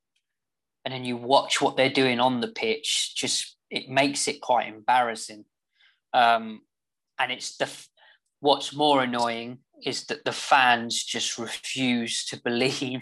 [0.85, 4.69] and then you watch what they're doing on the pitch, just it makes it quite
[4.69, 5.45] embarrassing.
[6.13, 6.61] Um,
[7.19, 7.71] and it's the
[8.41, 13.01] what's more annoying is that the fans just refuse to believe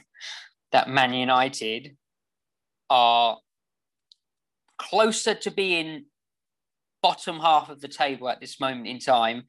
[0.72, 1.96] that Man United
[2.90, 3.38] are
[4.78, 6.06] closer to being
[7.02, 9.44] bottom half of the table at this moment in time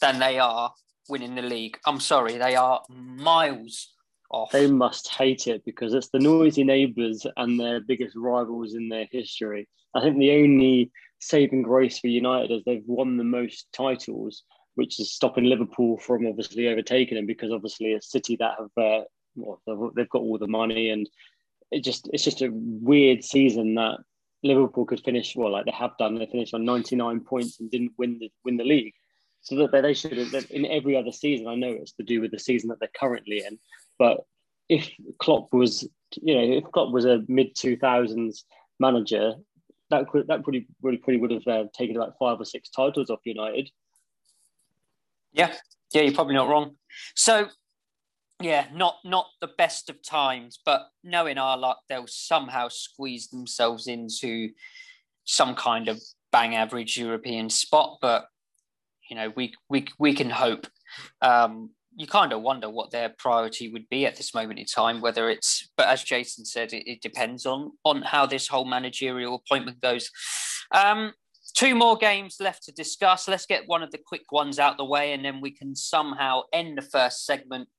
[0.00, 0.72] than they are
[1.08, 1.78] winning the league.
[1.86, 3.92] I'm sorry, they are miles
[4.30, 4.52] off.
[4.52, 9.06] They must hate it because it's the noisy neighbours and their biggest rivals in their
[9.10, 9.68] history.
[9.94, 14.42] I think the only saving grace for United is they've won the most titles,
[14.74, 19.04] which is stopping Liverpool from obviously overtaking them because obviously a city that have uh,
[19.36, 21.08] well, they've got all the money and
[21.74, 23.98] it just it's just a weird season that
[24.42, 26.14] Liverpool could finish well like they have done.
[26.14, 28.94] They finished on 99 points and didn't win the win the league.
[29.42, 31.48] So that they should have in every other season.
[31.48, 33.58] I know it's to do with the season that they're currently in,
[33.98, 34.20] but
[34.70, 35.86] if Klopp was,
[36.22, 38.44] you know, if Klopp was a mid 2000s
[38.80, 39.34] manager,
[39.90, 43.10] that could that pretty really pretty would have uh, taken about five or six titles
[43.10, 43.70] off United.
[45.32, 45.52] Yeah,
[45.92, 46.76] yeah, you're probably not wrong.
[47.14, 47.48] So,
[48.44, 53.86] yeah, not not the best of times, but knowing our luck, they'll somehow squeeze themselves
[53.86, 54.50] into
[55.24, 55.98] some kind of
[56.30, 57.96] bang average European spot.
[58.02, 58.26] But
[59.08, 60.66] you know, we we we can hope.
[61.22, 65.00] Um, you kind of wonder what their priority would be at this moment in time.
[65.00, 69.36] Whether it's, but as Jason said, it, it depends on on how this whole managerial
[69.36, 70.10] appointment goes.
[70.70, 71.14] Um,
[71.56, 73.26] two more games left to discuss.
[73.26, 76.42] Let's get one of the quick ones out the way, and then we can somehow
[76.52, 77.70] end the first segment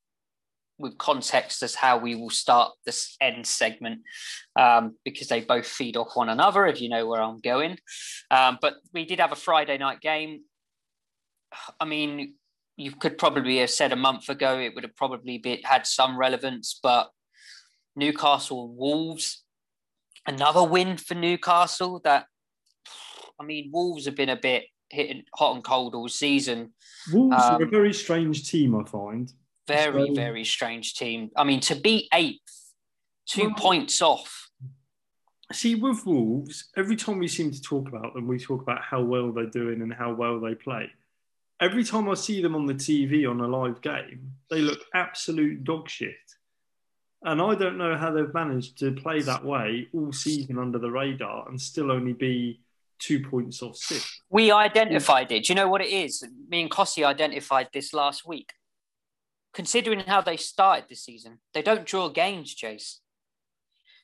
[0.77, 4.01] with context as how we will start this end segment
[4.59, 6.65] um, because they both feed off one another.
[6.65, 7.77] If you know where I'm going,
[8.31, 10.41] um, but we did have a Friday night game.
[11.79, 12.33] I mean,
[12.77, 16.17] you could probably have said a month ago it would have probably been, had some
[16.17, 17.09] relevance, but
[17.95, 19.43] Newcastle Wolves,
[20.27, 22.01] another win for Newcastle.
[22.03, 22.25] That
[23.39, 26.73] I mean, Wolves have been a bit hitting hot and cold all season.
[27.11, 29.31] Wolves um, are a um, very strange team, I find.
[29.67, 31.31] Very, very strange team.
[31.35, 32.73] I mean, to be eighth,
[33.25, 34.49] two well, points off.
[35.51, 39.01] See, with Wolves, every time we seem to talk about them, we talk about how
[39.01, 40.89] well they're doing and how well they play
[41.59, 45.63] every time I see them on the TV on a live game, they look absolute
[45.63, 46.15] dog shit.
[47.23, 50.91] And I don't know how they've managed to play that way all season under the
[50.91, 52.61] radar and still only be
[52.99, 54.21] two points off six.
[54.29, 55.45] We identified it.
[55.45, 56.23] Do you know what it is?
[56.47, 58.53] Me and Kossi identified this last week.
[59.55, 62.99] Considering how they started this season, they don't draw games, Chase.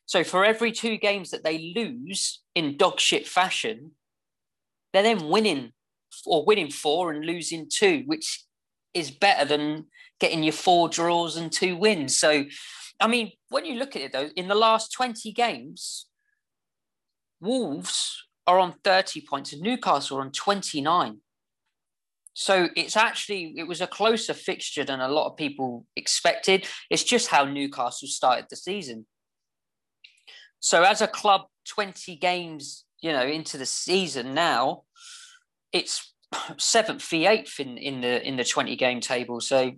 [0.05, 3.91] So for every two games that they lose in dog shit fashion,
[4.93, 5.73] they're then winning
[6.25, 8.45] or winning four and losing two, which
[8.93, 9.87] is better than
[10.19, 12.17] getting your four draws and two wins.
[12.17, 12.45] So,
[12.99, 16.07] I mean, when you look at it though, in the last 20 games,
[17.41, 21.17] Wolves are on 30 points and Newcastle are on 29.
[22.33, 26.67] So it's actually it was a closer fixture than a lot of people expected.
[26.89, 29.05] It's just how Newcastle started the season.
[30.59, 34.83] So as a club, 20 games, you know, into the season now,
[35.73, 36.13] it's
[36.57, 39.41] seventh v eighth in, in the in the twenty game table.
[39.41, 39.73] So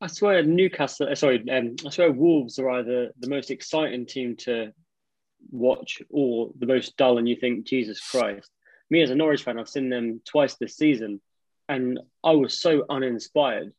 [0.00, 4.36] I swear Newcastle, uh, sorry, um, I swear Wolves are either the most exciting team
[4.38, 4.72] to
[5.50, 8.50] watch or the most dull, and you think Jesus Christ.
[8.90, 11.20] Me as a Norwich fan, I've seen them twice this season,
[11.68, 13.72] and I was so uninspired.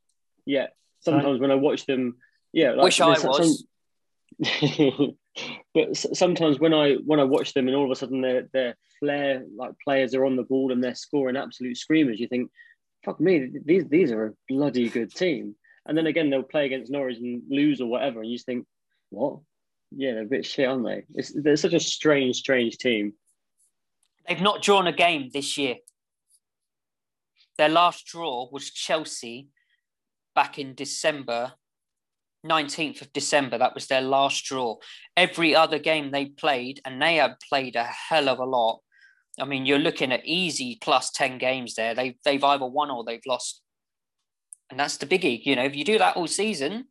[0.46, 2.18] Yet sometimes when I watch them,
[2.54, 3.66] yeah, like, wish I was.
[4.44, 5.18] Some,
[5.74, 8.76] but sometimes when I when I watch them and all of a sudden their their
[9.00, 12.52] flair like players are on the ball and they're scoring absolute screamers, you think,
[13.04, 15.56] fuck me, these these are a bloody good team.
[15.86, 18.66] And then again they'll play against Norwich and lose or whatever, and you just think,
[19.10, 19.40] what?
[19.92, 21.04] Yeah, they're a bit shit, aren't they?
[21.14, 23.14] It's they're such a strange, strange team.
[24.28, 25.76] They've not drawn a game this year.
[27.58, 29.50] Their last draw was Chelsea
[30.34, 31.54] back in December
[32.46, 33.58] 19th of December.
[33.58, 34.78] That was their last draw.
[35.18, 38.82] Every other game they played, and they have played a hell of a lot.
[39.40, 41.94] I mean, you're looking at easy plus 10 games there.
[41.94, 43.62] They, they've either won or they've lost.
[44.70, 45.46] And that's the biggie.
[45.46, 46.86] You know, if you do that all season,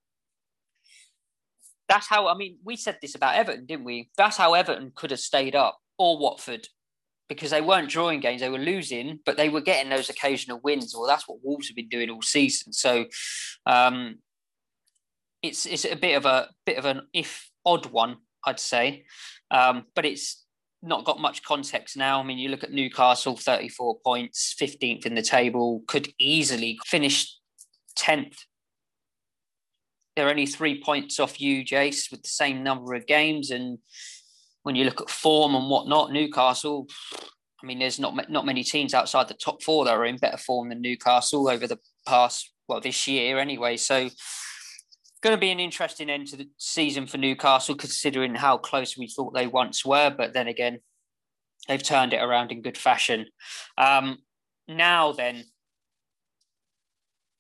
[1.89, 4.11] that's how, I mean, we said this about Everton, didn't we?
[4.17, 6.69] That's how Everton could have stayed up or Watford
[7.29, 10.95] because they weren't drawing games, they were losing, but they were getting those occasional wins.
[10.95, 12.73] Well, that's what Wolves have been doing all season.
[12.73, 13.07] So,
[13.67, 14.17] um,
[15.43, 19.05] it's it's a bit of a bit of an if odd one, I'd say,
[19.51, 20.45] um, but it's
[20.83, 22.21] not got much context now.
[22.21, 27.39] I mean, you look at Newcastle, thirty-four points, fifteenth in the table, could easily finish
[27.97, 28.37] tenth.
[30.15, 33.51] They're only three points off you, Jace, with the same number of games.
[33.51, 33.79] And
[34.65, 36.89] when you look at form and whatnot, Newcastle,
[37.63, 40.37] I mean, there's not not many teams outside the top four that are in better
[40.37, 43.77] form than Newcastle over the past, well, this year anyway.
[43.77, 44.09] So
[45.23, 49.09] going to be an interesting end to the season for Newcastle, considering how close we
[49.09, 50.15] thought they once were.
[50.15, 50.81] But then again,
[51.67, 53.27] they've turned it around in good fashion.
[53.79, 54.19] Um,
[54.69, 55.45] now, then,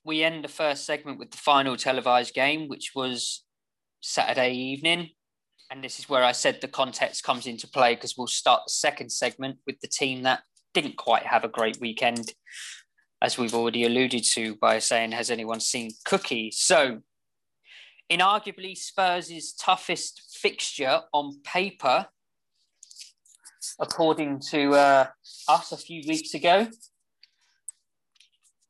[0.04, 3.44] we end the first segment with the final televised game, which was
[4.00, 5.10] Saturday evening.
[5.70, 8.72] And this is where I said the context comes into play because we'll start the
[8.72, 12.33] second segment with the team that didn't quite have a great weekend,
[13.22, 16.50] as we've already alluded to by saying, Has anyone seen Cookie?
[16.50, 17.00] So,
[18.09, 22.07] in arguably Spurs' toughest fixture on paper,
[23.81, 25.07] according to uh,
[25.48, 26.68] us a few weeks ago,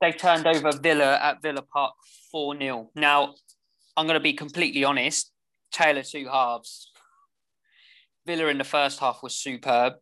[0.00, 1.94] they turned over Villa at Villa Park
[2.30, 2.90] 4 0.
[2.94, 3.34] Now,
[3.96, 5.32] I'm going to be completely honest.
[5.74, 6.92] Taylor two halves.
[8.26, 9.94] Villa in the first half was superb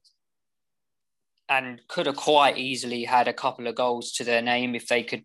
[1.48, 5.02] and could have quite easily had a couple of goals to their name if they
[5.02, 5.24] could,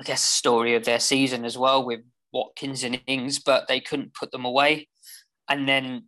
[0.00, 2.00] I guess, story of their season as well with
[2.32, 4.88] Watkins and Ings, but they couldn't put them away.
[5.48, 6.04] And then,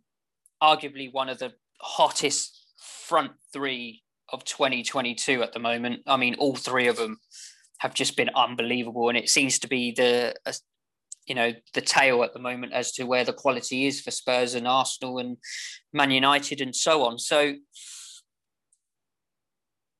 [0.63, 6.01] arguably, one of the hottest front three of 2022 at the moment.
[6.07, 7.17] I mean, all three of them
[7.79, 10.35] have just been unbelievable, and it seems to be the
[11.29, 14.55] you know the tale at the moment as to where the quality is for Spurs
[14.55, 15.37] and Arsenal and
[15.93, 17.19] Man United and so on.
[17.19, 17.53] So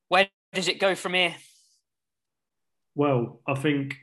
[0.10, 1.36] where does it go from here?
[2.96, 3.96] Well, I think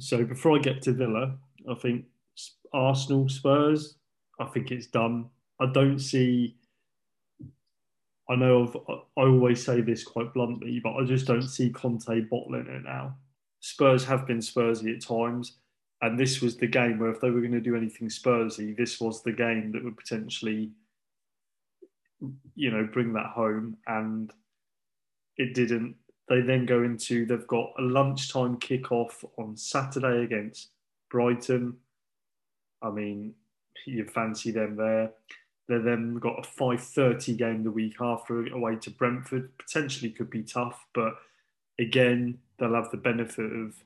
[0.00, 0.24] so.
[0.24, 1.36] Before I get to Villa,
[1.70, 2.06] I think
[2.74, 3.96] Arsenal, Spurs,
[4.40, 5.30] I think it's done.
[5.60, 6.56] I don't see.
[8.28, 8.76] I know I've,
[9.16, 13.16] I always say this quite bluntly, but I just don't see Conte bottling it now.
[13.60, 15.58] Spurs have been Spursy at times
[16.02, 19.00] and this was the game where if they were going to do anything Spursy, this
[19.00, 20.72] was the game that would potentially,
[22.56, 23.76] you know, bring that home.
[23.86, 24.32] And
[25.36, 25.94] it didn't.
[26.28, 30.70] They then go into they've got a lunchtime kickoff on Saturday against
[31.08, 31.76] Brighton.
[32.82, 33.34] I mean,
[33.86, 35.12] you fancy them there.
[35.68, 39.56] They then got a five thirty game the week after away to Brentford.
[39.56, 41.14] Potentially could be tough, but
[41.78, 43.76] again, they'll have the benefit of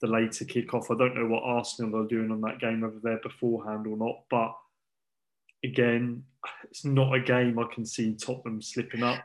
[0.00, 0.90] the later kickoff.
[0.90, 4.22] I don't know what Arsenal are doing on that game, whether they're beforehand or not.
[4.30, 4.54] But
[5.64, 6.24] again,
[6.64, 9.22] it's not a game I can see Tottenham slipping up.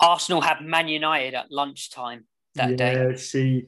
[0.00, 2.24] Arsenal have Man United at lunchtime
[2.54, 2.92] that yeah, day.
[2.92, 3.66] Yeah, see,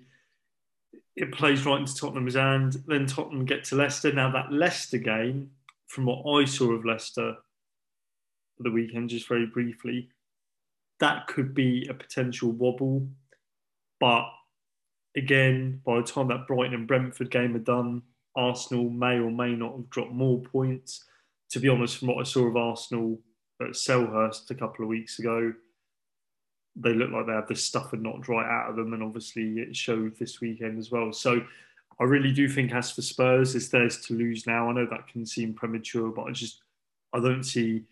[1.17, 2.77] it plays right into Tottenham's hand.
[2.87, 4.13] Then Tottenham get to Leicester.
[4.13, 5.51] Now that Leicester game,
[5.89, 7.37] from what I saw of Leicester
[8.59, 10.09] the weekend, just very briefly,
[11.01, 13.09] that could be a potential wobble.
[14.01, 14.27] But
[15.17, 18.03] again, by the time that Brighton and Brentford game are done,
[18.37, 21.05] Arsenal may or may not have dropped more points.
[21.51, 23.19] To be honest, from what I saw of Arsenal
[23.61, 25.53] at Selhurst a couple of weeks ago,
[26.77, 29.55] they look like they have the stuff and not dry out of them, and obviously
[29.59, 31.13] it showed this weekend as well.
[31.13, 31.41] So
[31.99, 34.69] I really do think as for Spurs, it's theirs to lose now.
[34.69, 36.61] I know that can seem premature, but I just
[37.15, 37.85] I don't see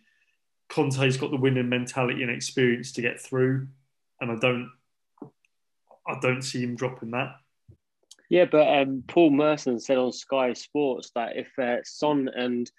[0.68, 3.68] Conte's got the winning mentality and experience to get through,
[4.20, 4.70] and I don't
[6.06, 7.36] I don't see him dropping that.
[8.28, 12.70] Yeah, but um, Paul Merson said on Sky Sports that if uh, Son and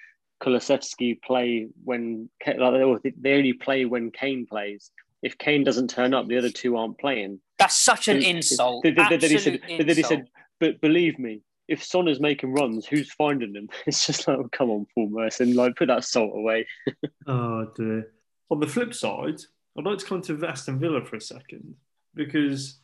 [0.41, 4.91] Kulusevski play when like they only play when Kane plays.
[5.21, 7.39] If Kane doesn't turn up, the other two aren't playing.
[7.57, 8.83] That's such an insult.
[8.83, 9.87] Then, then, he said, insult.
[9.87, 10.27] then he said,
[10.59, 13.69] but believe me, if Son is making runs, who's finding him?
[13.87, 16.67] It's just like, oh, come on, Paul Merson, like put that salt away.
[17.27, 18.11] oh dear.
[18.51, 19.41] On the flip side,
[19.77, 21.75] I'd like to come to Aston Villa for a second
[22.13, 22.79] because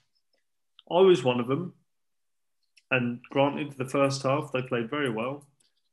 [0.91, 1.73] I was one of them.
[2.89, 5.45] And granted, the first half they played very well.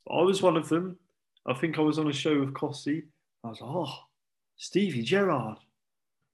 [0.05, 0.97] But I was one of them.
[1.45, 3.03] I think I was on a show with Cossey.
[3.43, 3.95] I was like, oh,
[4.57, 5.57] Stevie Gerrard,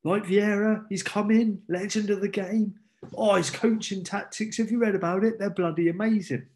[0.04, 2.74] like Vieira, he's come in, legend of the game.
[3.16, 5.38] Oh, his coaching tactics, have you read about it?
[5.38, 6.48] They're bloody amazing.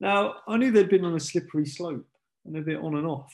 [0.00, 2.06] Now, I knew they'd been on a slippery slope
[2.44, 3.32] and a bit on and off.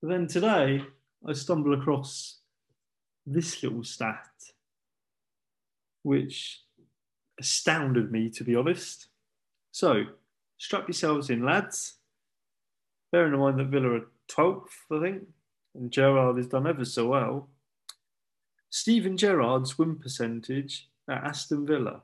[0.00, 0.82] But then today,
[1.26, 2.38] I stumble across
[3.26, 4.24] this little stat
[6.08, 6.62] which
[7.38, 9.08] astounded me, to be honest.
[9.70, 10.06] So,
[10.56, 11.98] strap yourselves in, lads.
[13.12, 15.28] Bearing in mind that Villa are 12th, I think,
[15.74, 17.50] and Gerrard has done ever so well.
[18.70, 22.00] Steven Gerrard's win percentage at Aston Villa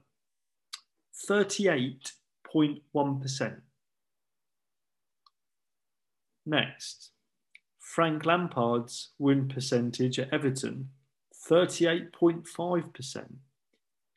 [1.28, 3.60] 38.1%.
[6.46, 7.10] Next,
[7.78, 10.90] Frank Lampard's win percentage at Everton
[11.48, 13.38] 38.5%.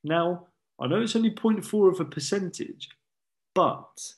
[0.07, 0.47] Now,
[0.79, 2.89] I know it's only 0.4 of a percentage,
[3.53, 4.13] but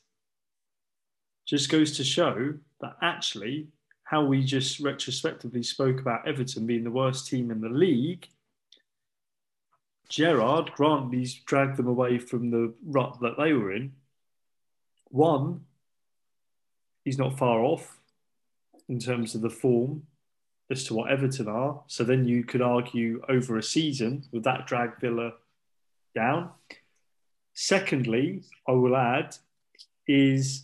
[1.46, 3.68] just goes to show that actually
[4.04, 8.28] how we just retrospectively spoke about Everton being the worst team in the league.
[10.10, 13.94] Gerrard, grant he's dragged them away from the rut that they were in.
[15.10, 15.62] One,
[17.04, 17.98] he's not far off
[18.88, 20.04] in terms of the form
[20.70, 21.82] as to what Everton are.
[21.88, 25.34] So then you could argue over a season with that drag Villa
[26.14, 26.52] down.
[27.54, 29.36] Secondly, I will add,
[30.08, 30.64] is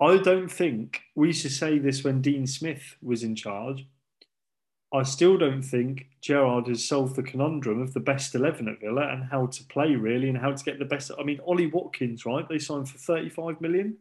[0.00, 3.86] I don't think we used to say this when Dean Smith was in charge.
[4.92, 9.08] I still don't think Gerrard has solved the conundrum of the best 11 at Villa
[9.08, 11.10] and how to play really and how to get the best.
[11.18, 12.48] I mean, Ollie Watkins, right?
[12.48, 13.98] They signed for 35 million.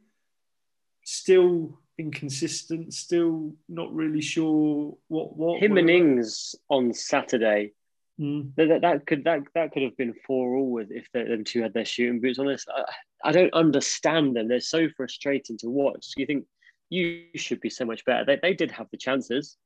[1.03, 5.35] Still inconsistent, still not really sure what.
[5.35, 5.89] what Him and.
[5.89, 7.73] Ings on Saturday.
[8.19, 8.51] Mm.
[8.55, 11.61] That, that, could that that could have been four all with if they, them two
[11.61, 12.47] had their shooting boots on.
[12.47, 14.47] This, I, I don't understand them.
[14.47, 16.13] They're so frustrating to watch.
[16.17, 16.45] You think
[16.89, 18.25] you should be so much better.
[18.25, 19.57] They they did have the chances,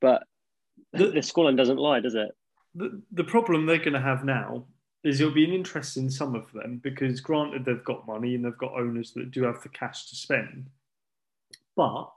[0.00, 0.24] but
[0.92, 2.30] The- the, the scoreline doesn't lie, does it?
[2.74, 4.64] the, the problem they're going to have now
[5.04, 8.44] is it'll be an interest in some of them because granted they've got money and
[8.44, 10.70] they've got owners that do have the cash to spend
[11.76, 12.10] but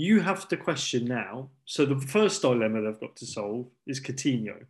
[0.00, 4.64] you have to question now so the first dilemma they've got to solve is Coutinho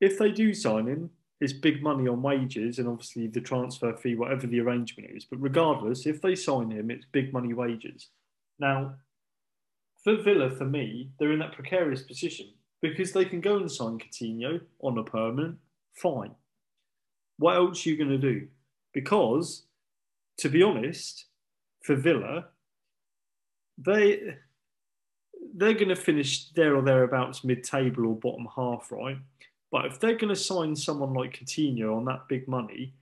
[0.00, 1.10] if they do sign him
[1.40, 5.40] it's big money on wages and obviously the transfer fee whatever the arrangement is but
[5.40, 8.08] regardless if they sign him it's big money wages
[8.58, 8.94] now
[10.02, 12.46] for Villa, for me, they're in that precarious position
[12.80, 15.58] because they can go and sign Coutinho on a permanent.
[15.94, 16.34] Fine.
[17.36, 18.48] What else are you going to do?
[18.94, 19.64] Because,
[20.38, 21.26] to be honest,
[21.84, 22.46] for Villa,
[23.84, 24.36] they
[25.54, 29.18] they're going to finish there or thereabouts mid-table or bottom half, right?
[29.72, 32.94] But if they're going to sign someone like Coutinho on that big money,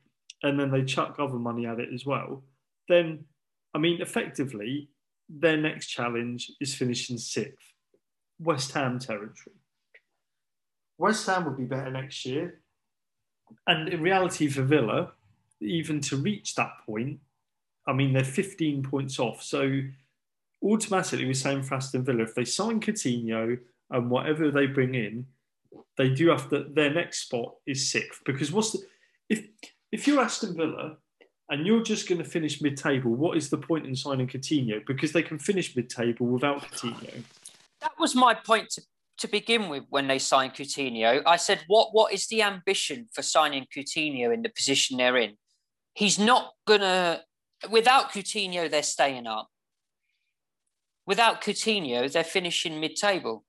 [0.42, 2.42] and then they chuck other money at it as well,
[2.88, 3.24] then
[3.74, 4.88] I mean, effectively,
[5.28, 7.72] their next challenge is finishing sixth,
[8.38, 9.56] West Ham territory.
[10.96, 12.60] West Ham will be better next year.
[13.66, 15.12] And in reality, for Villa,
[15.60, 17.20] even to reach that point,
[17.86, 19.42] I mean, they're 15 points off.
[19.42, 19.80] So
[20.62, 23.58] automatically, we're saying for Aston Villa, if they sign Coutinho
[23.90, 25.26] and whatever they bring in,
[25.96, 28.22] they do have to, their next spot is sixth.
[28.24, 28.80] Because what's the,
[29.28, 29.46] if,
[29.92, 30.96] if you're Aston Villa
[31.48, 34.84] and you're just going to finish mid-table, what is the point in signing Coutinho?
[34.86, 37.22] Because they can finish mid-table without Coutinho.
[37.80, 38.82] That was my point to,
[39.18, 41.22] to begin with when they signed Coutinho.
[41.26, 45.34] I said, what what is the ambition for signing Coutinho in the position they're in?
[45.94, 47.22] He's not gonna
[47.70, 49.48] without Coutinho, they're staying up.
[51.08, 53.42] Without Coutinho, they're finishing mid-table.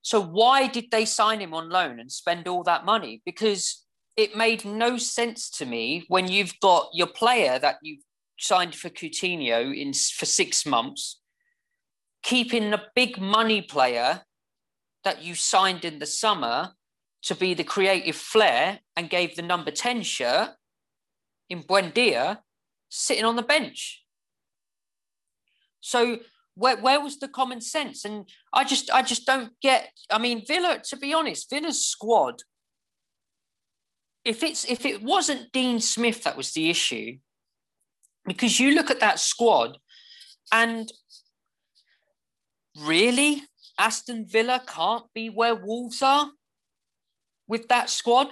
[0.00, 3.20] So why did they sign him on loan and spend all that money?
[3.26, 3.84] Because
[4.16, 8.00] it made no sense to me when you've got your player that you've
[8.38, 11.20] signed for Coutinho in for six months,
[12.22, 14.22] keeping the big money player
[15.04, 16.70] that you signed in the summer
[17.24, 20.52] to be the creative flair and gave the number 10 shirt
[21.50, 22.38] in Buendia
[22.88, 24.06] sitting on the bench.
[25.80, 26.18] So
[26.54, 28.04] where, where was the common sense?
[28.04, 32.42] And I just I just don't get I mean Villa, to be honest, Villa's squad
[34.24, 37.18] if it's if it wasn't Dean Smith that was the issue,
[38.26, 39.78] because you look at that squad
[40.52, 40.92] and
[42.78, 43.42] really
[43.78, 46.30] Aston Villa can't be where Wolves are
[47.48, 48.28] with that squad.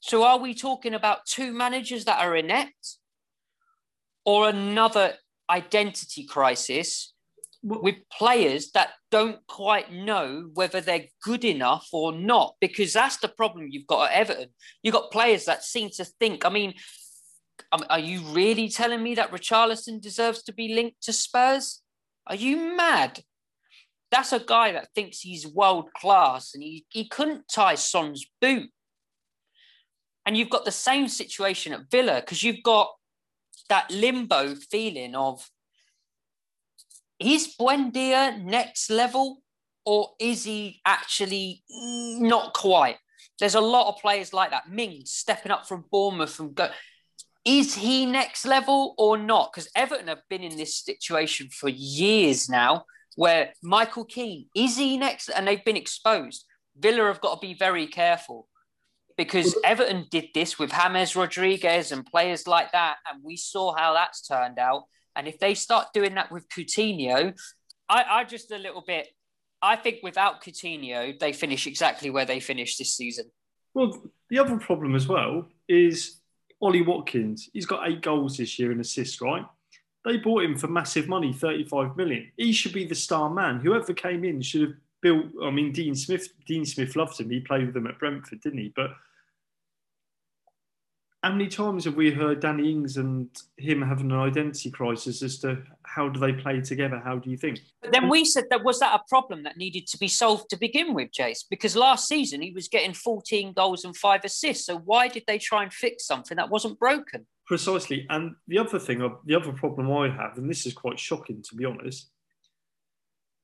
[0.00, 2.98] So are we talking about two managers that are inept
[4.24, 5.14] or another
[5.50, 7.12] identity crisis
[7.62, 13.28] with players that don't quite know whether they're good enough or not because that's the
[13.28, 14.48] problem you've got at Everton.
[14.82, 16.74] You've got players that seem to think, I mean,
[17.72, 21.82] um, are you really telling me that Richarlison deserves to be linked to Spurs?
[22.26, 23.22] Are you mad?
[24.10, 28.70] That's a guy that thinks he's world class and he, he couldn't tie Son's boot.
[30.24, 32.90] And you've got the same situation at Villa because you've got
[33.68, 35.48] that limbo feeling of
[37.18, 39.42] is Buendia next level
[39.84, 42.96] or is he actually not quite?
[43.38, 44.70] There's a lot of players like that.
[44.70, 46.68] Mings stepping up from Bournemouth and go.
[47.44, 49.52] Is he next level or not?
[49.52, 52.84] Because Everton have been in this situation for years now
[53.16, 55.28] where Michael Keane, is he next?
[55.28, 56.44] And they've been exposed.
[56.78, 58.48] Villa have got to be very careful
[59.18, 62.96] because Everton did this with James Rodriguez and players like that.
[63.10, 64.84] And we saw how that's turned out.
[65.16, 67.36] And if they start doing that with Coutinho,
[67.88, 69.08] I, I just a little bit.
[69.60, 73.26] I think without Coutinho, they finish exactly where they finished this season.
[73.74, 74.00] Well,
[74.30, 76.20] the other problem as well is
[76.62, 77.50] Ollie Watkins.
[77.52, 79.44] He's got eight goals this year and assists, right?
[80.04, 82.30] They bought him for massive money, 35 million.
[82.36, 83.58] He should be the star man.
[83.58, 85.26] Whoever came in should have built.
[85.42, 86.28] I mean, Dean Smith.
[86.46, 87.28] Dean Smith loves him.
[87.28, 88.72] He played with them at Brentford, didn't he?
[88.76, 88.92] But
[91.22, 95.38] how many times have we heard Danny Ings and him having an identity crisis as
[95.38, 97.00] to how do they play together?
[97.04, 97.58] How do you think?
[97.82, 100.56] But then we said that was that a problem that needed to be solved to
[100.56, 101.44] begin with, Jace?
[101.50, 104.66] Because last season he was getting 14 goals and five assists.
[104.66, 107.26] So why did they try and fix something that wasn't broken?
[107.46, 108.06] Precisely.
[108.10, 111.42] And the other thing, uh, the other problem I have, and this is quite shocking
[111.48, 112.10] to be honest,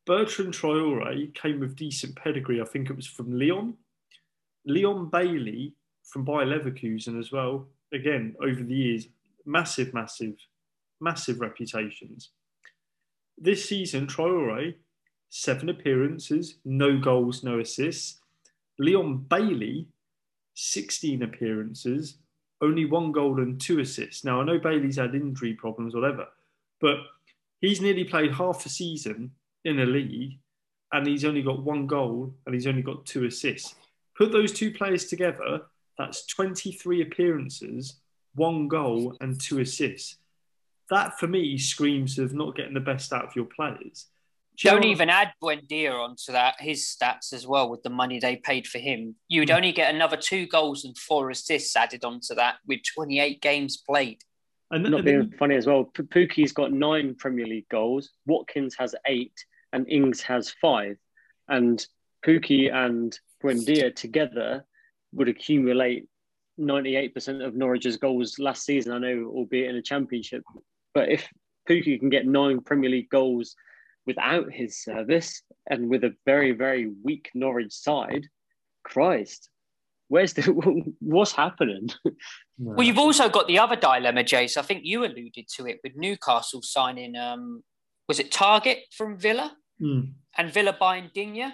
[0.07, 2.61] Bertrand Traore came with decent pedigree.
[2.61, 3.75] I think it was from Lyon.
[4.65, 5.75] Leon Bailey
[6.05, 7.67] from Bayer Leverkusen as well.
[7.93, 9.09] Again, over the years,
[9.45, 10.35] massive, massive,
[11.01, 12.31] massive reputations.
[13.37, 14.75] This season, Traore,
[15.29, 18.21] seven appearances, no goals, no assists.
[18.79, 19.89] Leon Bailey,
[20.55, 22.19] 16 appearances,
[22.61, 24.25] only one goal and two assists.
[24.25, 26.27] Now, I know Bailey's had injury problems, whatever,
[26.81, 26.97] but
[27.61, 29.33] he's nearly played half a season
[29.65, 30.39] in a league
[30.93, 33.75] and he's only got one goal and he's only got two assists.
[34.17, 35.63] Put those two players together,
[35.99, 38.01] that's 23 appearances,
[38.35, 40.17] one goal and two assists.
[40.91, 44.07] That for me screams of not getting the best out of your players.
[44.59, 48.67] Don't even add Buendia onto that, his stats as well, with the money they paid
[48.67, 49.17] for him.
[49.29, 49.57] You would hmm.
[49.57, 54.23] only get another two goals and four assists added onto that with 28 games played.
[54.71, 55.85] and, Not and then- being funny as well.
[55.85, 58.11] P- Pukki's got nine Premier League goals.
[58.27, 59.35] Watkins has eight,
[59.73, 60.99] and Ings has five.
[61.49, 61.85] And
[62.25, 64.65] Pukki and Buendia together
[65.15, 66.07] would accumulate
[66.61, 68.93] 98% of Norwich's goals last season.
[68.93, 70.43] I know, albeit in a championship.
[70.93, 71.29] But if
[71.69, 73.55] Pukki can get nine Premier League goals
[74.07, 78.29] without his service and with a very, very weak Norwich side,
[78.85, 79.49] Christ,
[80.09, 80.43] where's the
[81.01, 81.89] what's happening?
[82.59, 84.57] Well, you've also got the other dilemma, Jace.
[84.57, 87.65] I think you alluded to it with Newcastle signing, um,
[88.09, 90.13] was it Targett from Villa Mm.
[90.39, 91.53] and Villa buying Digne?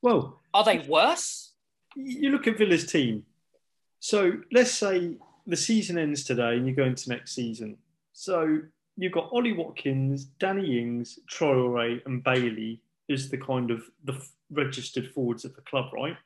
[0.00, 1.53] Well, Are they worse?
[1.94, 3.24] You look at Villa's team.
[4.00, 5.16] So let's say
[5.46, 7.76] the season ends today and you go into next season.
[8.12, 8.60] So
[8.96, 14.20] you've got Ollie Watkins, Danny Ings, Traore, and Bailey is the kind of the
[14.50, 16.16] registered forwards at the club, right?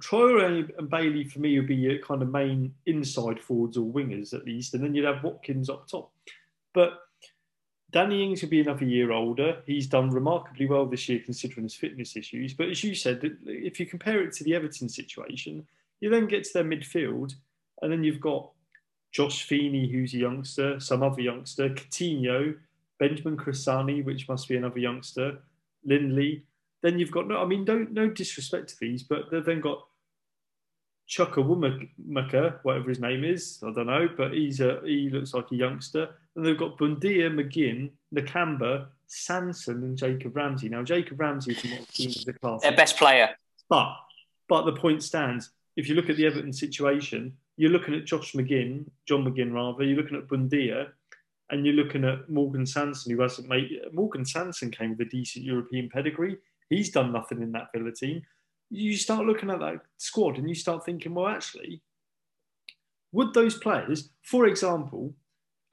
[0.00, 3.90] Troy Traore and Bailey for me would be your kind of main inside forwards or
[3.90, 6.12] wingers at least, and then you'd have Watkins up top.
[6.74, 6.98] But
[7.92, 9.62] Danny Ings will be another year older.
[9.64, 12.52] He's done remarkably well this year considering his fitness issues.
[12.52, 15.66] But as you said, if you compare it to the Everton situation,
[16.00, 17.34] you then get to their midfield,
[17.80, 18.50] and then you've got
[19.12, 22.56] Josh Feeney, who's a youngster, some other youngster, Coutinho,
[22.98, 25.38] Benjamin Chrisene, which must be another youngster,
[25.84, 26.44] Lindley.
[26.82, 29.86] Then you've got no, I mean, no, no disrespect to these, but they've then got
[31.08, 35.56] Chukwuemeka, whatever his name is, I don't know, but he's a he looks like a
[35.56, 36.10] youngster.
[36.36, 40.68] And they've got Buendia, McGinn, Nakamba, Sanson, and Jacob Ramsey.
[40.68, 42.62] Now, Jacob Ramsey is as the class.
[42.62, 43.30] Their best player.
[43.68, 43.96] But
[44.48, 45.50] but the point stands.
[45.76, 49.82] If you look at the Everton situation, you're looking at Josh McGinn, John McGinn rather.
[49.82, 50.88] You're looking at Buendia,
[51.50, 53.70] and you're looking at Morgan Sanson, who hasn't made.
[53.92, 56.36] Morgan Sanson came with a decent European pedigree.
[56.68, 58.22] He's done nothing in that Villa team.
[58.70, 61.80] You start looking at that squad, and you start thinking, well, actually,
[63.12, 65.14] would those players, for example,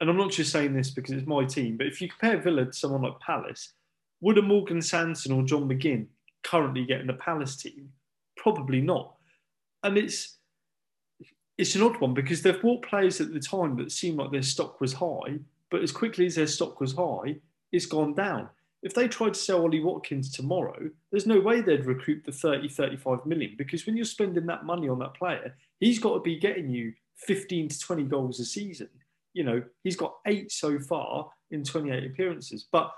[0.04, 2.66] and I'm not just saying this because it's my team, but if you compare Villa
[2.66, 3.72] to someone like Palace,
[4.20, 6.08] would a Morgan Sanson or John McGinn
[6.42, 7.88] currently get in the Palace team?
[8.36, 9.14] Probably not.
[9.82, 10.36] And it's
[11.56, 14.42] it's an odd one because they've bought players at the time that seemed like their
[14.42, 15.38] stock was high,
[15.70, 17.36] but as quickly as their stock was high,
[17.72, 18.50] it's gone down.
[18.82, 22.68] If they tried to sell Ollie Watkins tomorrow, there's no way they'd recruit the 30,
[22.68, 26.38] 35 million because when you're spending that money on that player, he's got to be
[26.38, 28.90] getting you 15 to 20 goals a season.
[29.34, 32.66] You know, he's got eight so far in 28 appearances.
[32.70, 32.90] But,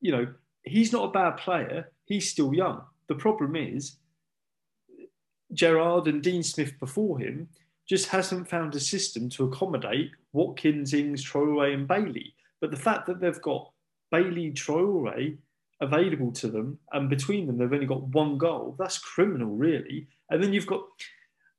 [0.00, 0.26] you know,
[0.64, 1.90] he's not a bad player.
[2.04, 2.82] He's still young.
[3.08, 3.96] The problem is
[5.52, 7.48] Gerrard and Dean Smith before him
[7.88, 12.34] just hasn't found a system to accommodate Watkins, Ings, Traore, and Bailey.
[12.60, 13.70] But the fact that they've got
[14.10, 15.36] Bailey, Traore
[15.80, 20.06] available to them, and between them they've only got one goal, that's criminal, really.
[20.30, 20.84] And then you've got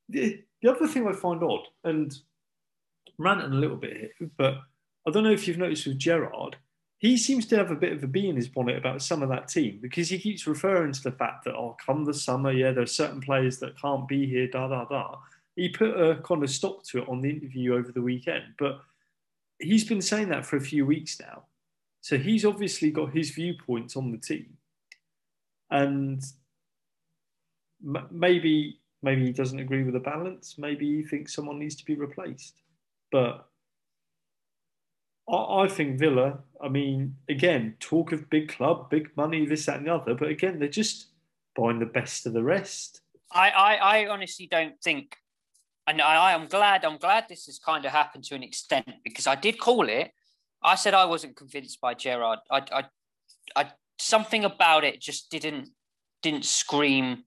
[0.10, 2.18] the, the other thing I find odd, and
[3.18, 4.60] ranting a little bit here, but
[5.08, 6.58] I don't know if you've noticed with Gerrard,
[6.98, 9.30] he seems to have a bit of a bee in his bonnet about some of
[9.30, 12.72] that team because he keeps referring to the fact that, oh, come the summer, yeah,
[12.72, 15.18] there are certain players that can't be here, da da da.
[15.58, 18.80] He put a kind of stop to it on the interview over the weekend, but
[19.60, 21.44] he's been saying that for a few weeks now.
[22.00, 24.58] So he's obviously got his viewpoints on the team,
[25.70, 26.24] and
[28.12, 30.56] maybe maybe he doesn't agree with the balance.
[30.58, 32.63] Maybe he thinks someone needs to be replaced.
[33.14, 33.48] But
[35.30, 36.40] I, I think Villa.
[36.62, 40.16] I mean, again, talk of big club, big money, this, that, and the other.
[40.16, 41.10] But again, they're just
[41.56, 43.02] buying the best of the rest.
[43.32, 45.16] I, I, I honestly don't think,
[45.86, 46.84] and I, I am glad.
[46.84, 50.12] I'm glad this has kind of happened to an extent because I did call it.
[50.64, 52.40] I said I wasn't convinced by Gerrard.
[52.50, 52.84] I, I,
[53.56, 55.70] I something about it just didn't
[56.24, 57.26] didn't scream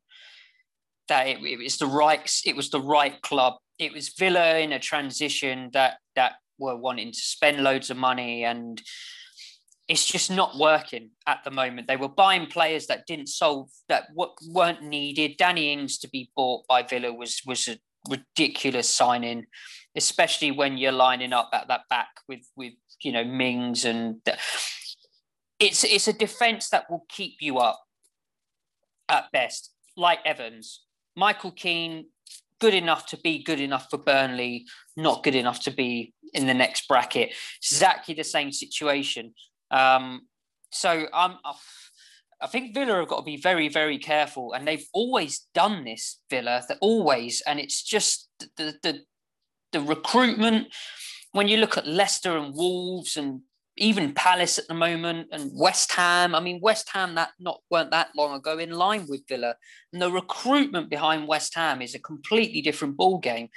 [1.08, 4.72] that it, it was the right it was the right club it was Villa in
[4.72, 8.82] a transition that that were wanting to spend loads of money and
[9.88, 11.86] it's just not working at the moment.
[11.86, 15.36] They were buying players that didn't solve that what weren't needed.
[15.36, 19.46] Danny Ings to be bought by Villa was was a ridiculous signing,
[19.94, 22.72] especially when you're lining up at that back with with
[23.02, 24.20] you know Mings and
[25.58, 27.80] it's it's a defense that will keep you up
[29.08, 30.82] at best, like Evans.
[31.16, 32.06] Michael Keane,
[32.60, 36.54] good enough to be good enough for Burnley, not good enough to be in the
[36.54, 37.34] next bracket.
[37.62, 39.34] Exactly the same situation.
[39.70, 40.22] Um,
[40.70, 41.36] so I'm,
[42.40, 46.18] I think Villa have got to be very, very careful, and they've always done this.
[46.30, 49.00] Villa, that always, and it's just the the
[49.72, 50.68] the recruitment.
[51.32, 53.40] When you look at Leicester and Wolves and
[53.78, 56.34] even Palace at the moment and West Ham.
[56.34, 59.54] I mean, West Ham that not weren't that long ago in line with Villa,
[59.92, 63.48] and the recruitment behind West Ham is a completely different ball game.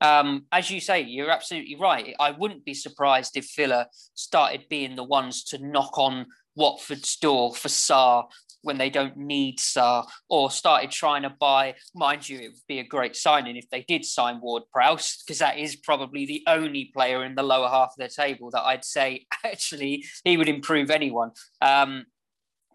[0.00, 2.14] Um, as you say, you're absolutely right.
[2.18, 7.54] I wouldn't be surprised if Villa started being the ones to knock on Watford's door
[7.54, 8.24] for Sarr
[8.62, 11.74] when they don't need Sarr or started trying to buy.
[11.94, 15.38] Mind you, it would be a great signing if they did sign Ward Prowse, because
[15.38, 18.84] that is probably the only player in the lower half of the table that I'd
[18.84, 21.30] say actually he would improve anyone.
[21.60, 22.06] Um,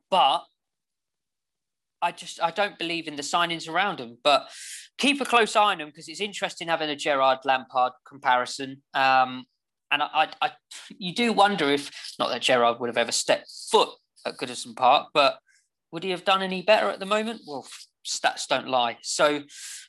[0.09, 0.43] but
[2.01, 4.17] I just I don't believe in the signings around him.
[4.23, 4.49] But
[4.97, 8.81] keep a close eye on him because it's interesting having a Gerrard Lampard comparison.
[8.93, 9.45] Um,
[9.91, 10.51] and I, I, I,
[10.97, 13.89] you do wonder if not that Gerrard would have ever stepped foot
[14.25, 15.37] at Goodison Park, but
[15.91, 17.41] would he have done any better at the moment?
[17.47, 17.67] Well,
[18.05, 18.97] stats don't lie.
[19.01, 19.41] So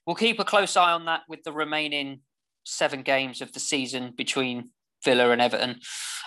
[0.06, 2.20] we'll keep a close eye on that with the remaining
[2.64, 4.70] seven games of the season between
[5.04, 5.80] Villa and Everton.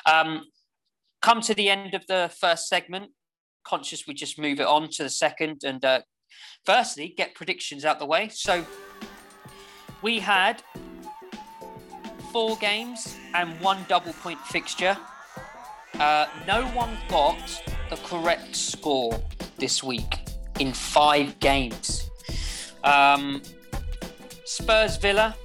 [0.06, 0.44] Um,
[1.22, 3.12] come to the end of the first segment.
[3.66, 6.02] Conscious we just move it on to the second and uh,
[6.66, 8.30] firstly get predictions out the way.
[8.30, 8.66] So
[10.02, 10.62] we had
[12.32, 14.98] four games and one double point fixture.
[15.96, 19.20] Uh, no one got the correct score
[19.58, 20.20] this week
[20.60, 22.10] in five games.
[22.84, 23.41] Um,
[24.45, 25.36] Spurs Villa.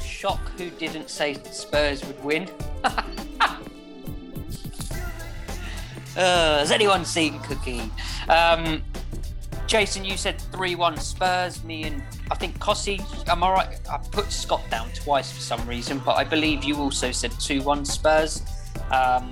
[0.00, 2.48] Shock who didn't say Spurs would win.
[2.84, 3.58] uh,
[6.16, 7.90] has anyone seen Cookie?
[8.28, 8.82] Um,
[9.66, 11.64] Jason, you said 3 1 Spurs.
[11.64, 13.80] Me and I think Cossie, am I right?
[13.90, 17.62] I put Scott down twice for some reason, but I believe you also said 2
[17.62, 18.42] 1 Spurs.
[18.90, 19.30] Um,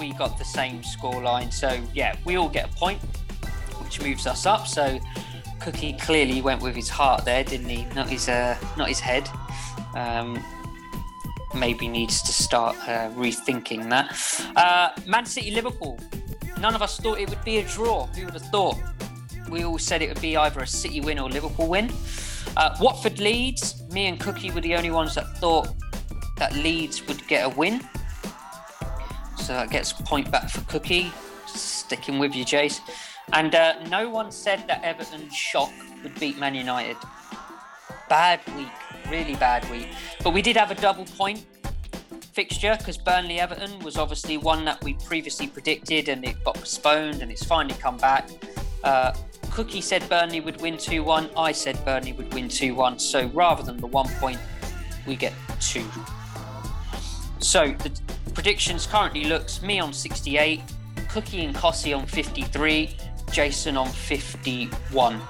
[0.00, 1.52] we got the same scoreline.
[1.52, 3.00] So yeah, we all get a point,
[3.82, 4.66] which moves us up.
[4.66, 4.98] So
[5.60, 7.84] Cookie clearly went with his heart there, didn't he?
[7.94, 9.28] Not his uh, not his head.
[9.94, 10.42] Um,
[11.54, 14.56] maybe needs to start uh, rethinking that.
[14.56, 15.98] Uh, Man City Liverpool.
[16.60, 18.06] None of us thought it would be a draw.
[18.06, 18.76] Who would have thought?
[19.50, 21.90] We all said it would be either a City win or Liverpool win.
[22.56, 23.82] Uh, Watford Leeds.
[23.90, 25.68] Me and Cookie were the only ones that thought
[26.36, 27.80] that Leeds would get a win.
[29.50, 31.10] So that gets a point back for Cookie.
[31.44, 32.78] Sticking with you, Jace.
[33.32, 35.72] And uh, no one said that Everton shock
[36.04, 36.96] would beat Man United.
[38.08, 38.68] Bad week,
[39.10, 39.88] really bad week.
[40.22, 41.44] But we did have a double point
[42.32, 47.20] fixture because Burnley Everton was obviously one that we previously predicted and it got postponed
[47.20, 48.30] and it's finally come back.
[48.84, 49.12] Uh,
[49.50, 51.28] Cookie said Burnley would win 2 1.
[51.36, 53.00] I said Burnley would win 2 1.
[53.00, 54.38] So rather than the one point,
[55.08, 55.84] we get two.
[57.40, 57.90] So the
[58.30, 60.60] predictions currently looks me on 68,
[61.08, 62.96] Cookie and Cossie on 53,
[63.32, 65.20] Jason on 51.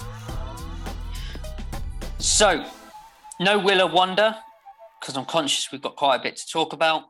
[2.19, 2.65] So,
[3.41, 4.37] no Willa Wonder,
[5.01, 7.05] because I'm conscious we've got quite a bit to talk about.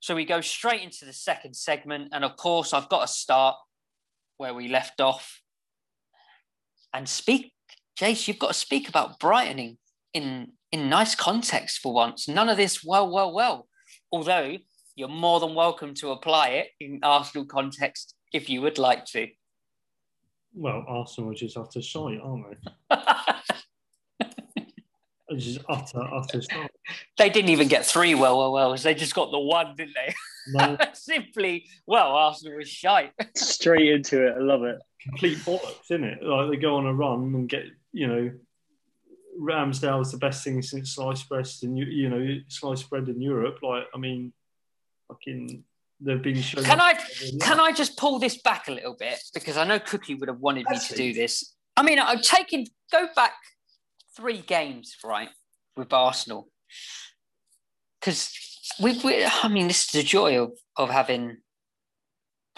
[0.00, 3.56] So we go straight into the second segment, and of course, I've got to start
[4.38, 5.40] where we left off
[6.92, 7.52] and speak.
[8.00, 9.78] Jace, you've got to speak about Brighton
[10.12, 12.26] in in nice context for once.
[12.26, 13.68] None of this well, well, well.
[14.12, 14.58] Although
[14.94, 19.26] you're more than welcome to apply it in Arsenal context if you would like to.
[20.54, 22.44] Well, Arsenal are just utter shite, aren't
[22.90, 22.96] they?
[25.38, 26.70] just utter, utter shite.
[27.16, 28.76] They didn't even get three well, well, well.
[28.76, 30.14] They just got the one, didn't they?
[30.48, 30.76] No.
[30.92, 33.12] Simply, well, Arsenal was shite.
[33.34, 34.34] Straight into it.
[34.36, 34.76] I love it.
[35.00, 36.22] Complete bollocks, isn't it?
[36.22, 38.30] Like they go on a run and get, you know,
[39.40, 43.58] Ramsdale is the best thing since sliced bread in you, know sliced bread in Europe.
[43.62, 44.32] Like I mean,
[45.08, 45.64] fucking
[46.00, 46.64] they've been shown.
[46.64, 46.94] Can I
[47.40, 50.40] can I just pull this back a little bit because I know Cookie would have
[50.40, 51.54] wanted me to do this.
[51.76, 53.32] I mean, I'm taking go back
[54.16, 55.30] three games right
[55.76, 56.48] with Arsenal
[58.00, 58.30] because
[58.80, 61.38] we, we I mean, this is the joy of of having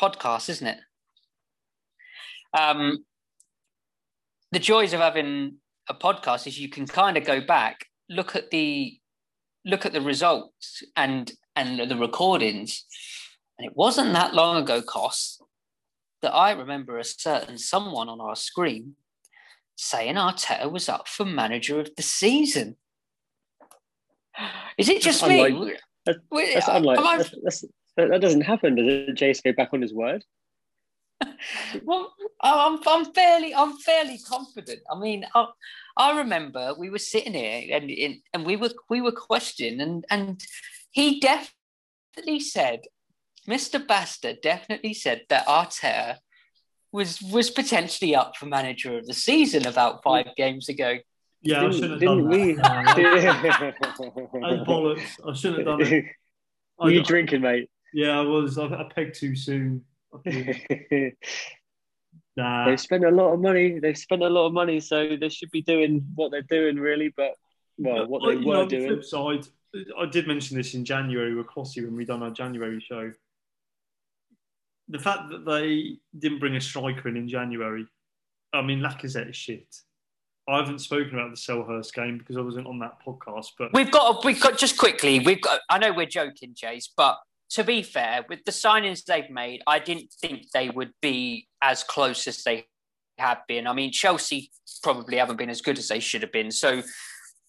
[0.01, 0.79] podcasts, isn't it?
[2.57, 3.05] Um,
[4.53, 5.57] the joys of having
[5.89, 8.99] a podcast is you can kind of go back look at the
[9.65, 12.85] look at the results and and the recordings,
[13.59, 15.43] and it wasn't that long ago, cost
[16.23, 18.97] that I remember a certain someone on our screen
[19.77, 22.77] saying Arteta was up for manager of the season.
[24.79, 25.41] Is it just That's me?
[25.47, 26.19] unlike- That's,
[26.55, 27.65] that's unlike, I- that's, that's,
[27.97, 28.75] that, that doesn't happen.
[28.75, 29.15] Does it?
[29.17, 30.25] Jace go back on his word?
[31.85, 34.81] well, I'm, I'm fairly, I'm fairly confident.
[34.91, 35.47] I mean, I,
[35.97, 40.05] I remember we were sitting here and and, and we were we were questioning, and
[40.11, 40.43] and
[40.91, 42.81] he definitely said,
[43.49, 43.85] Mr.
[43.85, 46.17] Basta definitely said that Arteta
[46.93, 50.97] was was potentially up for manager of the season about five games ago.
[51.43, 52.53] Yeah, I Didn't- shouldn't have didn't done we?
[52.55, 53.75] that.
[53.83, 55.03] Uh, bollocks.
[55.29, 56.05] I shouldn't have done it.
[56.81, 57.69] I, you drinking, mate?
[57.93, 58.59] yeah, I was.
[58.59, 59.85] I, I pegged too soon.
[62.37, 62.67] Nah.
[62.67, 63.79] They've spent a lot of money.
[63.79, 67.13] They've spent a lot of money, so they should be doing what they're doing, really.
[67.17, 67.35] But
[67.79, 68.89] well, what they you know, were on the doing.
[68.89, 69.47] flip side,
[69.97, 73.13] I did mention this in January with Cossie when we done our January show.
[74.89, 77.87] The fact that they didn't bring a striker in in January,
[78.53, 79.67] I mean, Lacazette is shit.
[80.47, 83.91] I haven't spoken about the Selhurst game because I wasn't on that podcast, but We've
[83.91, 85.21] got, we've got just quickly.
[85.21, 85.61] We've got.
[85.71, 87.17] I know we're joking, Jace, but
[87.51, 91.85] to be fair, with the signings they've made, I didn't think they would be as
[91.85, 92.67] close as they
[93.19, 93.67] have been.
[93.67, 94.51] I mean, Chelsea
[94.83, 96.51] probably haven't been as good as they should have been.
[96.51, 96.83] So,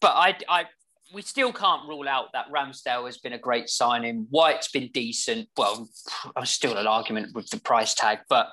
[0.01, 0.65] but I, I,
[1.13, 4.27] we still can't rule out that Ramsdale has been a great signing.
[4.29, 5.49] White's been decent.
[5.57, 5.87] Well,
[6.35, 8.49] I'm still an argument with the price tag, but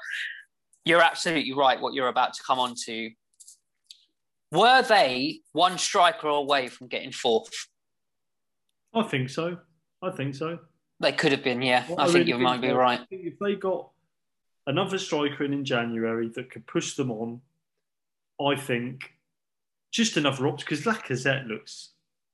[0.84, 1.80] you're absolutely right.
[1.80, 3.10] What you're about to come on to.
[4.50, 7.50] Were they one striker away from getting fourth?
[8.94, 9.56] I think so.
[10.02, 10.58] I think so.
[11.02, 11.84] They could have been, yeah.
[11.88, 13.00] What I think really you might be right.
[13.10, 13.90] If they got
[14.68, 17.40] another striker in in January that could push them on,
[18.40, 19.10] I think
[19.90, 21.90] just another option because Lacazette looks.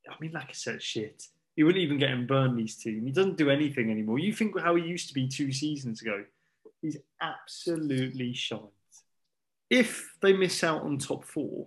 [0.06, 1.24] I mean, Lacazette's shit.
[1.56, 3.06] He wouldn't even get in Burnley's team.
[3.06, 4.18] He doesn't do anything anymore.
[4.18, 6.24] You think how he used to be two seasons ago?
[6.82, 8.60] He's absolutely shite.
[9.70, 11.66] If they miss out on top four,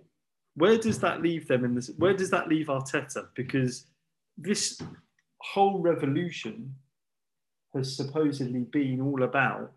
[0.54, 1.90] where does that leave them in this?
[1.98, 3.26] Where does that leave Arteta?
[3.34, 3.86] Because
[4.38, 4.80] this
[5.38, 6.74] whole revolution
[7.74, 9.72] has supposedly been all about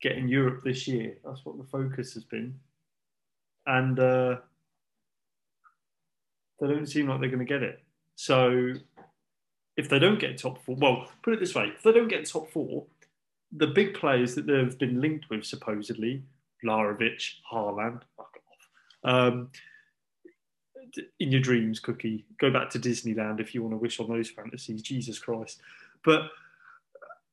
[0.00, 1.16] getting Europe this year.
[1.24, 2.54] That's what the focus has been.
[3.66, 4.36] And uh,
[6.60, 7.82] they don't seem like they're going to get it.
[8.16, 8.74] So
[9.76, 12.28] if they don't get top four, well, put it this way if they don't get
[12.28, 12.84] top four,
[13.52, 16.22] the big players that they've been linked with, supposedly,
[16.64, 18.36] Larovic, Haaland, fuck
[19.04, 19.14] off.
[19.14, 19.50] Um,
[21.20, 22.24] in your dreams, Cookie.
[22.38, 24.82] Go back to Disneyland if you want to wish on those fantasies.
[24.82, 25.60] Jesus Christ.
[26.04, 26.22] But,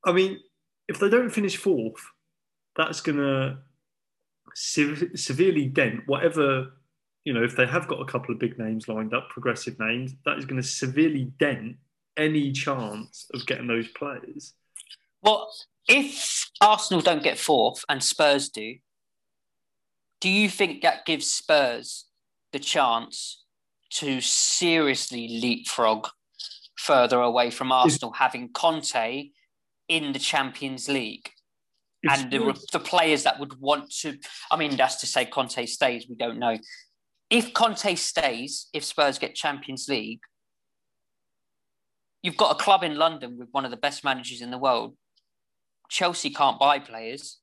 [0.05, 0.39] I mean,
[0.87, 2.03] if they don't finish fourth,
[2.75, 3.57] that's going to
[4.55, 6.73] se- severely dent whatever,
[7.25, 10.13] you know, if they have got a couple of big names lined up, progressive names,
[10.25, 11.77] that is going to severely dent
[12.17, 14.53] any chance of getting those players.
[15.21, 15.51] Well,
[15.87, 18.75] if Arsenal don't get fourth and Spurs do,
[20.21, 22.05] do you think that gives Spurs
[22.51, 23.43] the chance
[23.91, 26.07] to seriously leapfrog
[26.89, 29.29] further away from Arsenal, having Conte
[29.87, 31.29] in the Champions League?
[32.09, 34.17] And the, the players that would want to,
[34.49, 36.57] I mean, that's to say Conte stays, we don't know.
[37.29, 40.21] If Conte stays, if Spurs get Champions League,
[42.23, 44.95] you've got a club in London with one of the best managers in the world.
[45.89, 47.39] Chelsea can't buy players.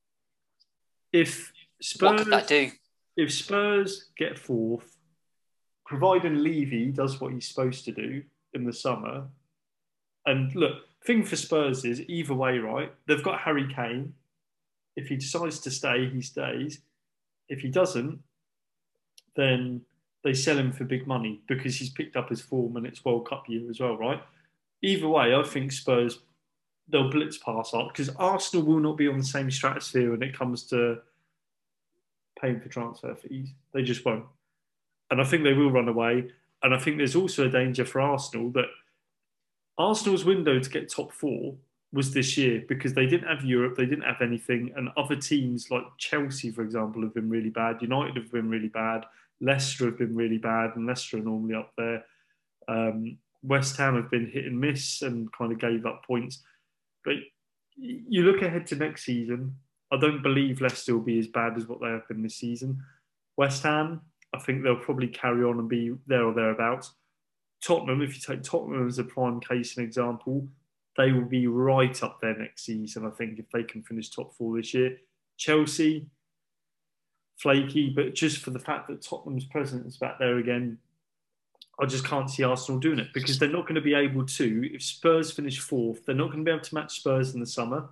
[1.12, 1.52] if
[2.00, 2.70] What Spurs could that do?
[3.16, 4.96] if Spurs get fourth,
[5.84, 8.22] providing Levy does what he's supposed to do
[8.56, 9.24] in the summer,
[10.26, 10.72] and look,
[11.04, 12.92] thing for Spurs is either way, right?
[13.06, 14.14] They've got Harry Kane.
[14.96, 16.80] If he decides to stay, he stays.
[17.48, 18.18] If he doesn't,
[19.36, 19.82] then
[20.24, 23.28] they sell him for big money because he's picked up his form and it's World
[23.28, 24.20] Cup year as well, right?
[24.82, 26.18] Either way, I think Spurs
[26.88, 30.36] they'll blitz past Arsenal because Arsenal will not be on the same stratosphere when it
[30.36, 30.98] comes to
[32.40, 33.48] paying for transfer fees.
[33.72, 34.24] They just won't.
[35.10, 36.30] And I think they will run away.
[36.66, 38.64] And I think there's also a danger for Arsenal that
[39.78, 41.54] Arsenal's window to get top four
[41.92, 44.72] was this year because they didn't have Europe, they didn't have anything.
[44.74, 47.80] And other teams like Chelsea, for example, have been really bad.
[47.80, 49.04] United have been really bad.
[49.40, 50.74] Leicester have been really bad.
[50.74, 52.04] And Leicester are normally up there.
[52.66, 56.42] Um, West Ham have been hit and miss and kind of gave up points.
[57.04, 57.14] But
[57.76, 59.54] you look ahead to next season,
[59.92, 62.82] I don't believe Leicester will be as bad as what they have been this season.
[63.36, 64.00] West Ham,
[64.34, 66.92] I think they'll probably carry on and be there or thereabouts.
[67.62, 70.46] Tottenham, if you take Tottenham as a prime case and example,
[70.96, 74.34] they will be right up there next season, I think, if they can finish top
[74.34, 74.98] four this year.
[75.36, 76.06] Chelsea,
[77.36, 80.78] flaky, but just for the fact that Tottenham's presence is back there again,
[81.78, 84.74] I just can't see Arsenal doing it because they're not going to be able to.
[84.74, 87.46] If Spurs finish fourth, they're not going to be able to match Spurs in the
[87.46, 87.90] summer.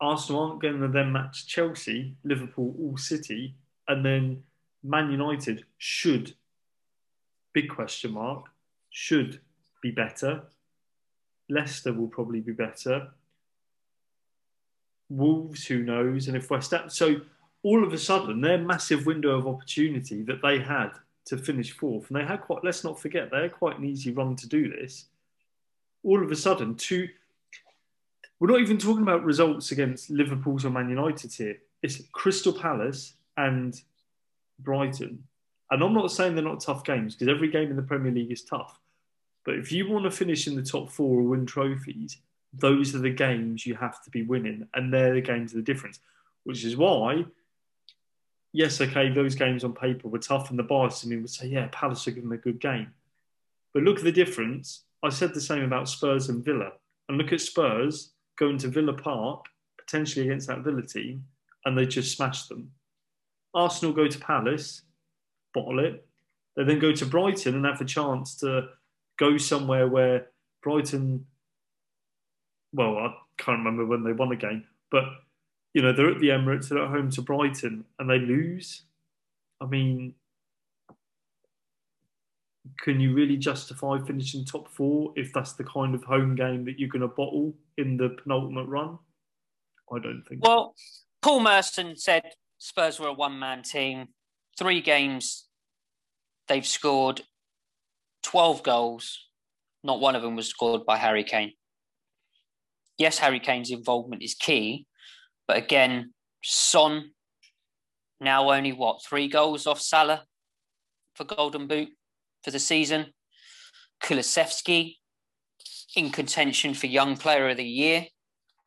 [0.00, 3.54] Arsenal aren't going to then match Chelsea, Liverpool, all City,
[3.86, 4.42] and then
[4.84, 6.34] Man United should,
[7.54, 8.46] big question mark,
[8.90, 9.40] should
[9.82, 10.42] be better.
[11.48, 13.08] Leicester will probably be better.
[15.08, 16.28] Wolves, who knows?
[16.28, 17.22] And if West Ham, so
[17.62, 20.90] all of a sudden, their massive window of opportunity that they had
[21.26, 22.62] to finish fourth, and they had quite.
[22.62, 25.06] Let's not forget they had quite an easy run to do this.
[26.02, 27.08] All of a sudden, two.
[28.38, 31.56] We're not even talking about results against Liverpool's or Man United here.
[31.82, 33.80] It's Crystal Palace and
[34.58, 35.24] Brighton.
[35.70, 38.32] And I'm not saying they're not tough games because every game in the Premier League
[38.32, 38.78] is tough.
[39.44, 42.18] But if you want to finish in the top four or win trophies,
[42.52, 44.68] those are the games you have to be winning.
[44.74, 46.00] And they're the games of the difference,
[46.44, 47.24] which is why,
[48.52, 50.50] yes, okay, those games on paper were tough.
[50.50, 52.92] And the bias in me would say, yeah, Palace are giving them a good game.
[53.72, 54.84] But look at the difference.
[55.02, 56.72] I said the same about Spurs and Villa.
[57.08, 59.46] And look at Spurs going to Villa Park,
[59.76, 61.24] potentially against that Villa team,
[61.64, 62.70] and they just smashed them.
[63.54, 64.82] Arsenal go to Palace,
[65.52, 66.06] bottle it.
[66.56, 68.68] They then go to Brighton and have a chance to
[69.18, 70.28] go somewhere where
[70.62, 71.26] Brighton,
[72.72, 75.04] well, I can't remember when they won a game, but
[75.72, 78.82] you know they're at the Emirates, they're at home to Brighton, and they lose.
[79.60, 80.14] I mean,
[82.80, 86.78] can you really justify finishing top four if that's the kind of home game that
[86.78, 88.98] you're going to bottle in the penultimate run?
[89.92, 90.44] I don't think.
[90.44, 90.74] Well,
[91.22, 94.08] Paul Merson said Spurs were a one man team.
[94.58, 95.46] Three games,
[96.48, 97.22] they've scored
[98.22, 99.18] 12 goals.
[99.82, 101.52] Not one of them was scored by Harry Kane.
[102.96, 104.86] Yes, Harry Kane's involvement is key,
[105.48, 107.10] but again, Son
[108.20, 110.24] now only what three goals off Salah
[111.14, 111.88] for Golden Boot
[112.42, 113.06] for the season.
[114.02, 114.96] Kulusevski
[115.96, 118.06] in contention for Young Player of the Year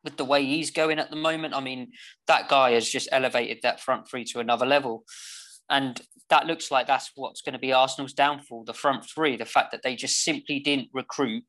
[0.08, 1.54] with the way he's going at the moment.
[1.54, 1.92] I mean,
[2.28, 5.04] that guy has just elevated that front three to another level.
[5.68, 6.00] And
[6.30, 9.70] that looks like that's what's going to be Arsenal's downfall the front three, the fact
[9.72, 11.44] that they just simply didn't recruit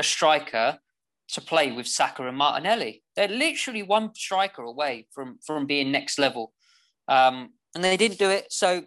[0.00, 0.78] a striker
[1.28, 3.04] to play with Saka and Martinelli.
[3.14, 6.52] They're literally one striker away from, from being next level.
[7.06, 8.46] Um, and they didn't do it.
[8.52, 8.82] So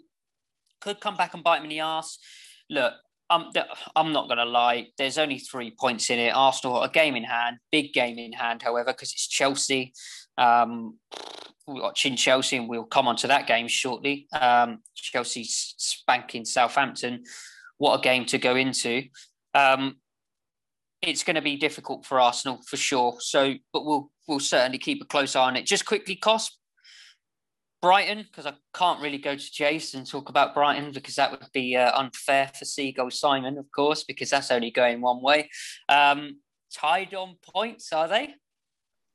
[0.82, 2.18] could come back and bite them in the ass.
[2.70, 2.94] Look,
[3.30, 3.52] I'm,
[3.96, 4.88] I'm not going to lie.
[4.98, 6.30] There's only three points in it.
[6.30, 9.94] Arsenal a game in hand, big game in hand, however, because it's Chelsea.
[10.38, 11.00] Um,
[11.68, 14.28] we're watching Chelsea, and we'll come on to that game shortly.
[14.40, 17.24] Um, Chelsea spanking Southampton.
[17.78, 19.04] What a game to go into.
[19.54, 19.98] Um,
[21.02, 23.18] it's going to be difficult for Arsenal for sure.
[23.20, 25.66] So, but we'll we'll certainly keep a close eye on it.
[25.66, 26.58] Just quickly, cost
[27.86, 31.48] Brighton, because I can't really go to Jace and talk about Brighton because that would
[31.54, 35.52] be uh, unfair for Seagull Simon, of course, because that's only going one way.
[35.88, 36.40] Um,
[36.74, 38.34] tied on points, are they?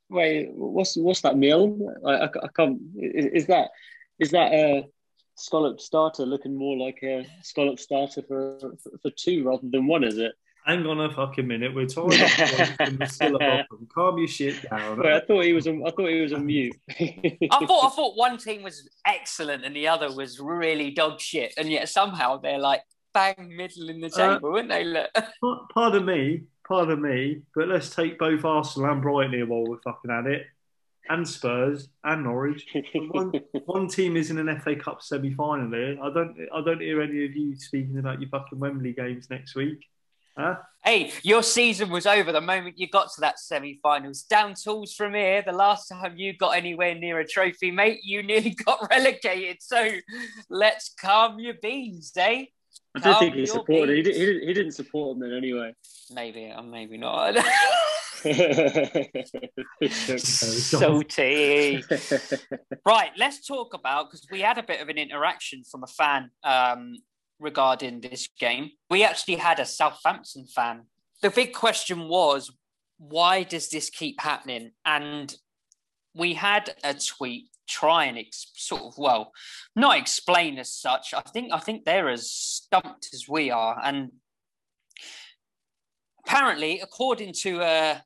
[0.08, 1.96] Wait, what's what's that meal?
[2.06, 2.78] I, I, I can't.
[2.96, 3.70] Is, is, that
[4.20, 4.84] is that a
[5.34, 10.04] scallop starter looking more like a scallop starter for, for, for two rather than one?
[10.04, 10.30] Is it?
[10.70, 11.74] Hang on a fucking minute.
[11.74, 12.20] We're talking
[12.78, 13.66] about still above.
[13.92, 15.00] Calm your shit down.
[15.00, 15.66] Wait, I thought he was.
[15.66, 16.76] On, I thought he was on mute.
[16.88, 17.86] I thought.
[17.86, 21.88] I thought one team was excellent and the other was really dog shit, and yet
[21.88, 24.84] somehow they're like bang middle in the uh, table, uh, weren't they?
[24.84, 25.10] Look.
[25.74, 26.44] Pardon me.
[26.68, 27.40] Pardon me.
[27.52, 30.46] But let's take both Arsenal and Brighton here while we're fucking at it,
[31.08, 32.64] and Spurs and Norwich.
[33.10, 33.32] one,
[33.64, 35.98] one team is in an FA Cup semi-final here.
[36.00, 36.36] I don't.
[36.54, 39.84] I don't hear any of you speaking about your fucking Wembley games next week.
[40.40, 40.56] Huh?
[40.82, 44.22] Hey, your season was over the moment you got to that semi-finals.
[44.22, 45.42] Down tools from here.
[45.44, 49.58] The last time you got anywhere near a trophy, mate, you nearly got relegated.
[49.60, 49.90] So
[50.48, 52.46] let's calm your beans, eh?
[52.96, 53.96] I don't think he supported.
[53.96, 55.74] He, did, he, did, he didn't support them then anyway.
[56.12, 57.36] Maybe, or uh, maybe not.
[60.18, 61.84] Salty.
[62.84, 66.30] right, let's talk about because we had a bit of an interaction from a fan
[66.42, 66.96] um,
[67.40, 68.70] regarding this game.
[68.88, 70.82] We actually had a Southampton fan.
[71.22, 72.50] The big question was,
[72.98, 74.72] why does this keep happening?
[74.84, 75.34] And
[76.14, 79.32] we had a tweet try and ex- sort of well,
[79.76, 81.14] not explain as such.
[81.14, 84.10] I think I think they're as stumped as we are, and
[86.26, 88.02] apparently, according to a,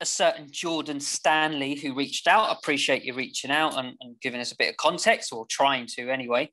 [0.00, 4.40] a certain Jordan Stanley who reached out, I appreciate you reaching out and, and giving
[4.40, 6.50] us a bit of context, or trying to anyway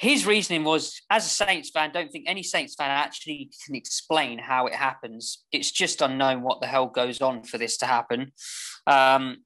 [0.00, 4.38] his reasoning was as a Saints fan, don't think any Saints fan actually can explain
[4.38, 5.44] how it happens.
[5.52, 8.32] It's just unknown what the hell goes on for this to happen.
[8.86, 9.44] Um,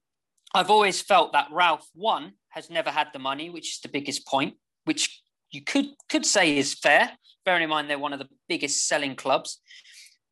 [0.53, 4.25] I've always felt that Ralph, one, has never had the money, which is the biggest
[4.25, 4.53] point,
[4.85, 7.11] which you could could say is fair,
[7.43, 9.59] bearing in mind they're one of the biggest selling clubs.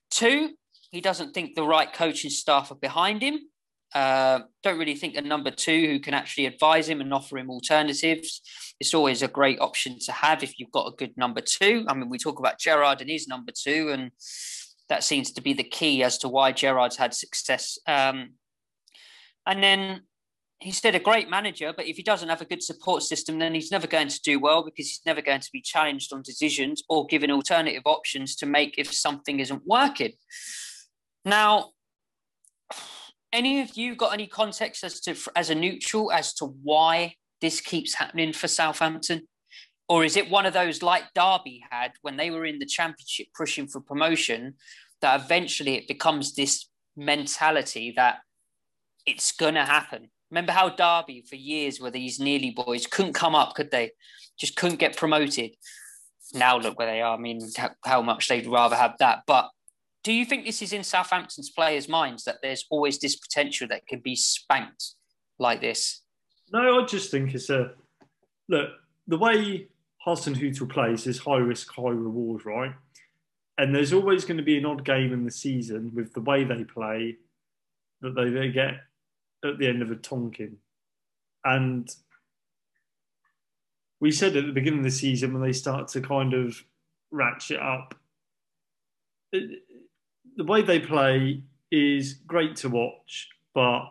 [0.09, 0.51] Two,
[0.91, 3.39] he doesn't think the right coaching staff are behind him.
[3.93, 7.49] Uh, don't really think a number two who can actually advise him and offer him
[7.49, 8.41] alternatives.
[8.79, 11.85] It's always a great option to have if you've got a good number two.
[11.87, 14.11] I mean, we talk about Gerrard and his number two, and
[14.89, 17.77] that seems to be the key as to why Gerrard's had success.
[17.87, 18.31] Um,
[19.45, 20.01] and then
[20.59, 23.53] he's still a great manager, but if he doesn't have a good support system, then
[23.53, 26.83] he's never going to do well because he's never going to be challenged on decisions
[26.89, 30.13] or given alternative options to make if something isn't working.
[31.25, 31.72] Now,
[33.33, 37.59] any of you got any context as to as a neutral as to why this
[37.59, 39.27] keeps happening for Southampton?
[39.89, 43.27] Or is it one of those like Derby had when they were in the championship
[43.35, 44.53] pushing for promotion
[45.01, 48.19] that eventually it becomes this mentality that
[49.05, 50.09] it's going to happen?
[50.31, 53.91] Remember how Derby for years were these nearly boys couldn't come up, could they?
[54.39, 55.51] Just couldn't get promoted.
[56.33, 57.15] Now look where they are.
[57.15, 59.23] I mean, how, how much they'd rather have that.
[59.27, 59.49] But
[60.03, 63.87] do you think this is in Southampton's players' minds that there's always this potential that
[63.87, 64.95] could be spanked
[65.39, 66.01] like this?
[66.51, 67.71] No, I just think it's a
[68.49, 68.69] look.
[69.07, 69.67] The way
[70.05, 72.73] Hasenhüttl plays is high risk, high reward, right?
[73.57, 76.43] And there's always going to be an odd game in the season with the way
[76.43, 77.17] they play
[78.01, 78.75] that they, they get
[79.45, 80.57] at the end of a Tonkin.
[81.45, 81.89] And
[84.01, 86.61] we said at the beginning of the season when they start to kind of
[87.11, 87.95] ratchet up,
[90.35, 93.85] the way they play is great to watch, but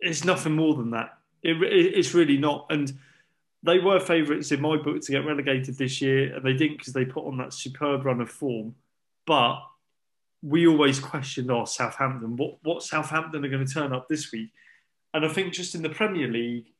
[0.00, 1.18] it's nothing more than that.
[1.42, 2.66] It, it, it's really not.
[2.70, 2.92] And
[3.62, 6.92] they were favourites in my book to get relegated this year, and they didn't because
[6.92, 8.74] they put on that superb run of form.
[9.26, 9.60] But
[10.42, 14.50] we always questioned, oh, Southampton, what, what Southampton are going to turn up this week?
[15.12, 16.72] And I think just in the Premier League,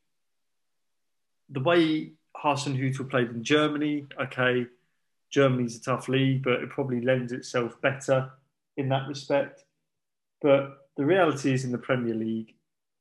[1.51, 4.67] the way Hasenhüttl played in Germany, okay,
[5.31, 8.31] Germany's a tough league, but it probably lends itself better
[8.77, 9.65] in that respect.
[10.43, 12.55] But the reality is in the Premier League,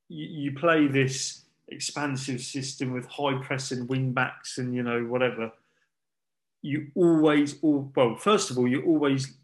[0.09, 5.51] you, you play this expansive system with high pressing wing backs and you know whatever.
[6.61, 9.35] You always, all well, first of all, you always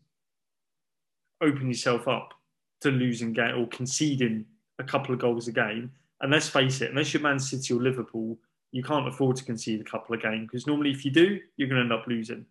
[1.42, 2.34] open yourself up
[2.82, 4.46] to losing game or conceding
[4.80, 5.92] a couple of goals a game.
[6.22, 8.38] And let's face it, unless you're Man City or Liverpool,
[8.72, 11.70] you can't afford to concede a couple of games because normally, if you do, you're
[11.70, 12.46] going to end up losing.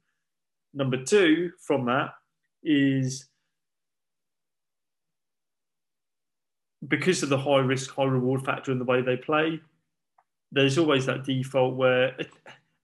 [0.74, 2.10] Number two from that
[2.62, 3.28] is
[6.86, 9.60] because of the high risk, high reward factor in the way they play,
[10.52, 12.16] there's always that default where,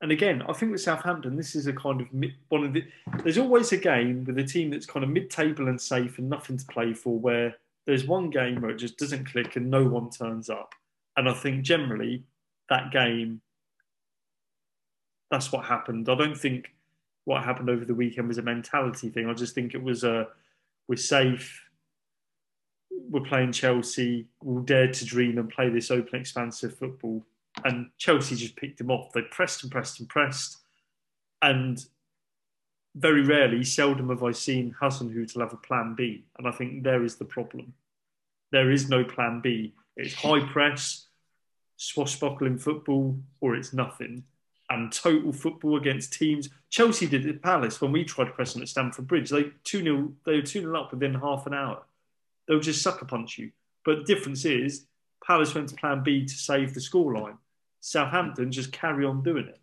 [0.00, 2.84] and again, I think with Southampton, this is a kind of mid, one of the.
[3.22, 6.56] There's always a game with a team that's kind of mid-table and safe and nothing
[6.56, 10.10] to play for, where there's one game where it just doesn't click and no one
[10.10, 10.74] turns up,
[11.16, 12.24] and I think generally
[12.70, 13.40] that game,
[15.30, 16.08] that's what happened.
[16.08, 16.72] I don't think
[17.24, 19.28] what happened over the weekend was a mentality thing.
[19.28, 20.28] I just think it was a
[20.88, 21.62] we're safe,
[22.90, 27.24] we're playing Chelsea, we'll dare to dream and play this open, expansive football.
[27.64, 29.12] And Chelsea just picked him off.
[29.12, 30.58] They pressed and pressed and pressed.
[31.42, 31.84] And
[32.94, 36.24] very rarely, seldom have I seen Hasenhüttl have a plan B.
[36.38, 37.72] And I think there is the problem.
[38.52, 39.74] There is no plan B.
[39.96, 41.06] It's high press,
[41.76, 44.24] swashbuckling football, or it's nothing
[44.70, 46.48] and total football against teams.
[46.70, 49.28] Chelsea did it at Palace when we tried pressing at Stamford Bridge.
[49.28, 51.82] They two 0 they were two 0 up within half an hour.
[52.46, 53.50] They'll just sucker punch you.
[53.84, 54.86] But the difference is
[55.26, 57.36] Palace went to Plan B to save the scoreline.
[57.80, 59.58] Southampton just carry on doing it.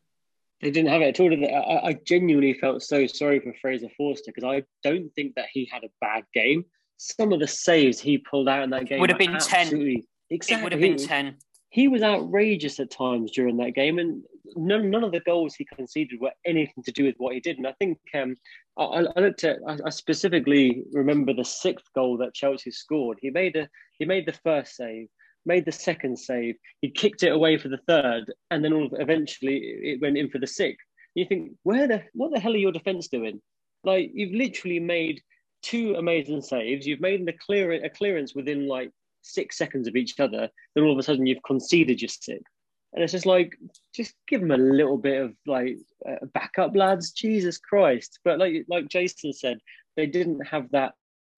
[0.62, 1.32] They didn't have it at all.
[1.32, 5.70] I, I genuinely felt so sorry for Fraser Forster because I don't think that he
[5.72, 6.66] had a bad game.
[6.98, 10.04] Some of the saves he pulled out in that game would have been ten.
[10.30, 11.38] Exactly, it would have been ten
[11.70, 14.24] he was outrageous at times during that game, and
[14.56, 17.58] none, none of the goals he conceded were anything to do with what he did.
[17.58, 18.36] And I think um,
[18.78, 23.18] I, I, looked at, I, I, specifically remember the sixth goal that Chelsea scored.
[23.22, 23.70] He made a,
[24.00, 25.08] he made the first save,
[25.46, 29.58] made the second save, he kicked it away for the third, and then all, eventually
[29.58, 30.86] it went in for the sixth.
[31.16, 33.42] You think, where the, what the hell are your defense doing?
[33.84, 35.22] Like you've literally made
[35.62, 36.86] two amazing saves.
[36.86, 38.92] You've made a clear a clearance within like
[39.22, 42.42] six seconds of each other, then all of a sudden you've conceded your six.
[42.98, 43.56] And it's just like,
[43.94, 47.12] just give them a little bit of like uh, backup, lads.
[47.12, 48.18] Jesus Christ!
[48.24, 49.60] But like like Jason said,
[49.96, 50.94] they didn't have that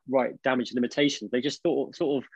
[0.09, 1.31] right damage limitations.
[1.31, 2.29] They just thought sort of,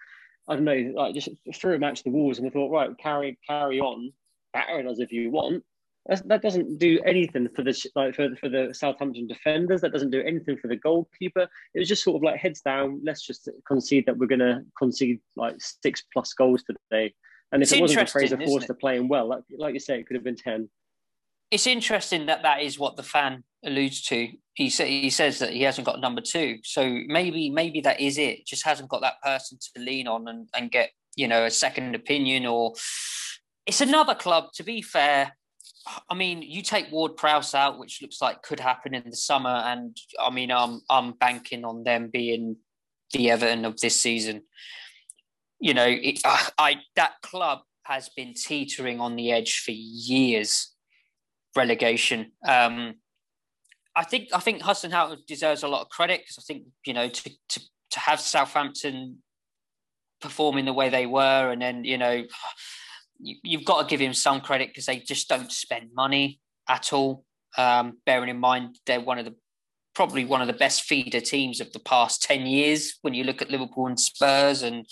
[0.49, 2.89] I don't know, like just threw a match to the walls and they thought, right,
[2.97, 4.11] carry carry on,
[4.51, 5.63] battering us if you want.
[6.05, 9.79] That's, that doesn't do anything for the like for, for the Southampton defenders.
[9.79, 11.47] That doesn't do anything for the goalkeeper.
[11.73, 12.99] It was just sort of like heads down.
[13.05, 17.13] Let's just concede that we're going to concede like six plus goals today,
[17.51, 19.99] And if It's it wasn't for interesting, Fraser Forster playing well, like, like you say,
[19.99, 20.69] it could have been 10.
[21.51, 24.29] It's interesting that that is what the fan alludes to.
[24.55, 28.17] He sa- he says that he hasn't got number two, so maybe maybe that is
[28.17, 28.45] it.
[28.45, 31.93] Just hasn't got that person to lean on and, and get you know a second
[31.93, 32.45] opinion.
[32.45, 32.73] Or
[33.67, 34.45] it's another club.
[34.55, 35.35] To be fair,
[36.09, 39.61] I mean, you take Ward Prowse out, which looks like could happen in the summer,
[39.65, 42.57] and I mean, I'm I'm banking on them being
[43.11, 44.43] the Everton of this season.
[45.63, 50.73] You know, it, I, I that club has been teetering on the edge for years.
[51.55, 52.33] Relegation.
[52.45, 52.95] Um,
[53.95, 57.07] I think I think Hasenhüttl deserves a lot of credit because I think you know
[57.07, 57.61] to to
[57.91, 59.19] to have Southampton
[60.19, 62.25] performing the way they were, and then you know
[63.19, 66.91] you, you've got to give him some credit because they just don't spend money at
[66.91, 67.23] all.
[67.57, 69.35] Um, bearing in mind they're one of the
[69.95, 73.41] probably one of the best feeder teams of the past 10 years when you look
[73.41, 74.85] at Liverpool and Spurs and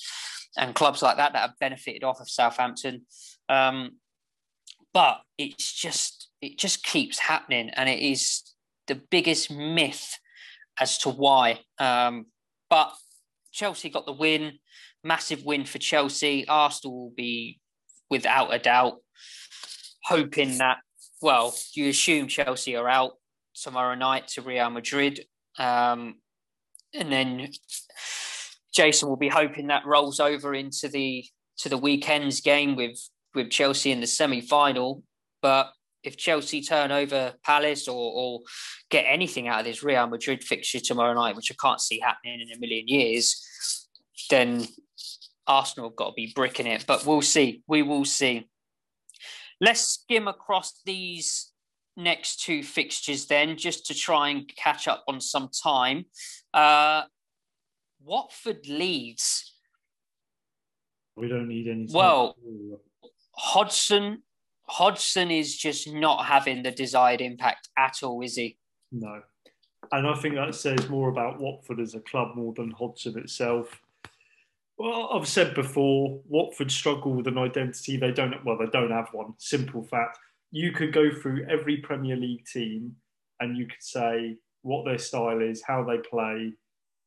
[0.57, 3.05] and clubs like that that have benefited off of Southampton.
[3.49, 3.97] Um,
[4.93, 8.43] but it's just it just keeps happening and it is
[8.87, 10.17] the biggest myth
[10.79, 11.59] as to why.
[11.77, 12.25] Um,
[12.69, 12.91] but
[13.51, 14.53] Chelsea got the win,
[15.03, 16.47] massive win for Chelsea.
[16.47, 17.59] Arsenal will be
[18.09, 18.97] without a doubt
[20.03, 20.77] hoping that
[21.21, 23.13] well, you assume Chelsea are out
[23.53, 25.21] tomorrow night to Real Madrid.
[25.57, 26.15] Um,
[26.93, 27.49] and then
[28.73, 31.25] Jason will be hoping that rolls over into the
[31.57, 32.97] to the weekend's game with
[33.35, 35.03] with Chelsea in the semi final.
[35.41, 35.71] But
[36.03, 38.39] if Chelsea turn over Palace or, or
[38.89, 42.41] get anything out of this Real Madrid fixture tomorrow night, which I can't see happening
[42.41, 43.87] in a million years,
[44.29, 44.67] then
[45.45, 46.85] Arsenal have got to be bricking it.
[46.87, 47.63] But we'll see.
[47.67, 48.47] We will see.
[49.59, 51.51] Let's skim across these
[51.95, 56.05] next two fixtures then, just to try and catch up on some time.
[56.53, 57.03] Uh,
[58.03, 59.53] Watford Leeds.
[61.15, 61.87] We don't need any.
[61.91, 62.35] Well,
[63.33, 64.23] Hodgson
[64.71, 68.57] Hodgson is just not having the desired impact at all, is he?
[68.93, 69.21] No.
[69.91, 73.81] And I think that says more about Watford as a club more than Hodgson itself.
[74.77, 77.97] Well, I've said before, Watford struggle with an identity.
[77.97, 79.33] They don't, well, they don't have one.
[79.37, 80.17] Simple fact.
[80.51, 82.95] You could go through every Premier League team
[83.41, 86.53] and you could say what their style is, how they play,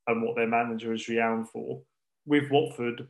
[0.07, 1.81] and what their manager is renowned for.
[2.27, 3.09] With Watford,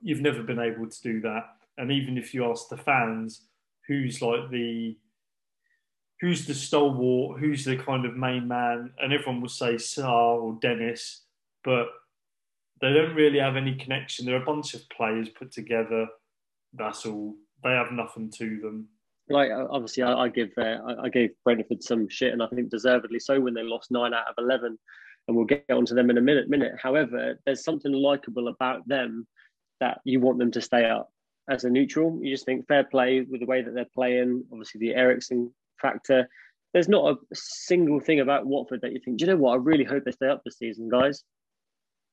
[0.00, 1.44] you've never been able to do that.
[1.78, 3.42] And even if you ask the fans,
[3.86, 4.96] who's like the
[6.20, 10.58] who's the stalwart, who's the kind of main man, and everyone will say Sarr or
[10.60, 11.22] Dennis,
[11.64, 11.88] but
[12.80, 14.24] they don't really have any connection.
[14.24, 16.06] They're a bunch of players put together.
[16.74, 17.34] That's all.
[17.64, 18.88] They have nothing to them.
[19.28, 22.70] Like obviously, I, I give uh, I, I gave Brentford some shit, and I think
[22.70, 24.78] deservedly so when they lost nine out of eleven,
[25.28, 26.48] and we'll get onto them in a minute.
[26.48, 26.72] Minute.
[26.82, 29.26] However, there's something likable about them
[29.80, 31.10] that you want them to stay up
[31.50, 32.18] as a neutral.
[32.22, 34.44] You just think fair play with the way that they're playing.
[34.52, 36.28] Obviously, the Eriksen factor.
[36.72, 39.52] There's not a single thing about Watford that you think, do you know what?
[39.52, 41.22] I really hope they stay up this season, guys.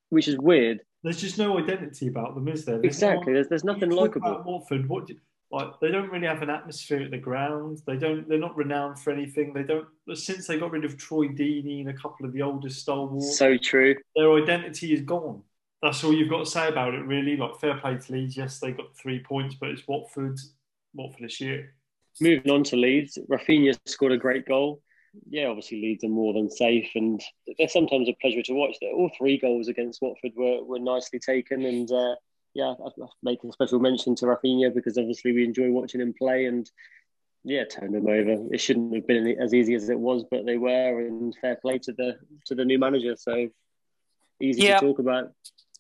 [0.10, 0.80] Which is weird.
[1.04, 2.76] There's just no identity about them, is there?
[2.80, 3.28] There's Exactly.
[3.32, 4.28] not- There's there's nothing likable.
[4.32, 4.90] about Watford.
[4.90, 5.16] What do,
[5.52, 7.82] like they don't really have an atmosphere at the ground.
[7.88, 8.28] They don't.
[8.30, 9.54] They're not renowned for anything.
[9.54, 9.88] They don't.
[10.14, 13.58] Since they got rid of Troy Deeney and a couple of the older stalwarts, So
[13.58, 13.96] true.
[14.16, 15.42] their identity is gone.
[15.82, 17.38] That's all you've got to say about it, really.
[17.38, 18.38] Like fair play to Leeds.
[18.38, 20.38] Yes, they got three points, but it's Watford.
[20.94, 21.74] Watford this year.
[22.22, 24.82] Moving on to Leeds, Raphinha scored a great goal.
[25.30, 27.22] Yeah, obviously Leeds are more than safe, and
[27.58, 28.76] they're sometimes a pleasure to watch.
[28.82, 32.16] All three goals against Watford were, were nicely taken, and uh,
[32.60, 32.74] yeah,
[33.24, 36.70] making a special mention to Raphinha because obviously we enjoy watching him play, and
[37.44, 38.54] yeah, turned them over.
[38.54, 41.80] It shouldn't have been as easy as it was, but they were, and fair play
[41.80, 42.18] to the
[42.48, 43.16] to the new manager.
[43.16, 43.48] So
[44.42, 44.80] easy Yeah.
[44.80, 45.32] to talk about.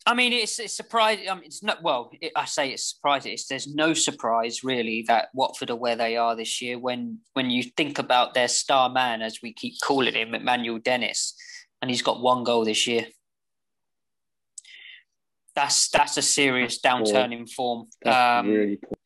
[0.05, 1.29] I mean, it's it's surprising.
[1.29, 2.09] I mean, it's not well.
[2.21, 3.33] It, I say it's surprising.
[3.33, 6.79] It's, there's no surprise really that Watford are where they are this year.
[6.79, 11.35] When when you think about their star man, as we keep calling him, Emmanuel Dennis,
[11.81, 13.07] and he's got one goal this year.
[15.59, 17.87] That's that's a serious downturn in form.
[18.01, 18.97] That's Um, really poor.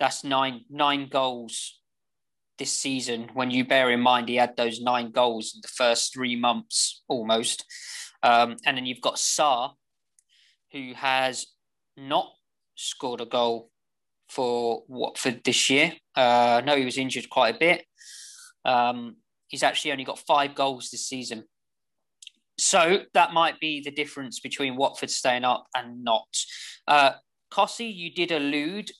[0.00, 1.80] that's nine nine goals
[2.56, 3.28] this season.
[3.34, 7.02] When you bear in mind he had those nine goals in the first three months
[7.08, 7.64] almost,
[8.22, 9.74] um, and then you've got Sarr,
[10.72, 11.46] who has
[11.96, 12.28] not
[12.74, 13.70] scored a goal
[14.30, 15.92] for Watford this year.
[16.14, 17.84] Uh, no, he was injured quite a bit.
[18.64, 19.16] Um,
[19.48, 21.44] he's actually only got five goals this season.
[22.58, 26.28] So that might be the difference between Watford staying up and not.
[26.86, 27.12] Uh,
[27.52, 28.90] Cossie, you did allude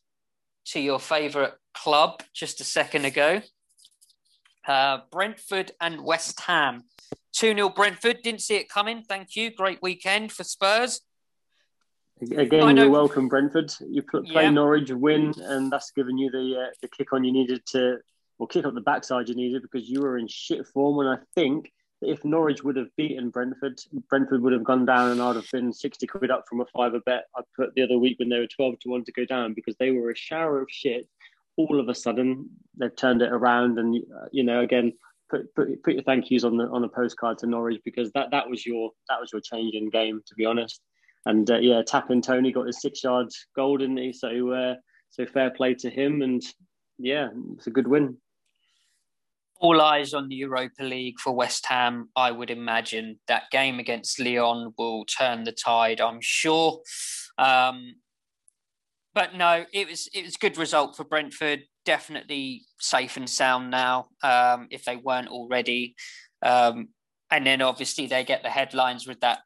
[0.67, 3.43] to your favourite club just a second ago.
[4.67, 6.85] Uh, Brentford and West Ham.
[7.33, 8.19] 2 0 Brentford.
[8.23, 9.03] Didn't see it coming.
[9.03, 9.51] Thank you.
[9.51, 11.01] Great weekend for Spurs.
[12.21, 13.73] Again, you're welcome, Brentford.
[13.81, 14.51] You play Yeah.
[14.51, 17.99] Norwich, win, and that's given you the uh, the kick on you needed to,
[18.39, 20.99] or kick up the backside you needed because you were in shit form.
[20.99, 21.71] And I think
[22.01, 25.73] if Norwich would have beaten Brentford, Brentford would have gone down, and I'd have been
[25.73, 28.47] sixty quid up from a fiver bet I put the other week when they were
[28.47, 31.09] twelve to one to go down because they were a shower of shit.
[31.57, 32.49] All of a sudden,
[32.79, 34.93] they've turned it around, and uh, you know, again,
[35.29, 38.31] put, put put your thank yous on the on a postcard to Norwich because that
[38.31, 40.81] that was your that was your change in game, to be honest.
[41.27, 44.13] And uh, yeah, tapping Toney got his six yards goal, didn't he?
[44.13, 44.75] So uh,
[45.11, 46.43] so fair play to him, and
[46.99, 48.17] yeah, it's a good win.
[49.61, 52.09] All eyes on the Europa League for West Ham.
[52.15, 56.01] I would imagine that game against Lyon will turn the tide.
[56.01, 56.81] I'm sure.
[57.39, 57.95] Um,
[59.15, 61.63] but no, it was it was a good result for Brentford.
[61.85, 64.09] Definitely safe and sound now.
[64.23, 65.97] Um, if they weren't already,
[66.43, 66.89] um,
[67.31, 69.41] and then obviously they get the headlines with that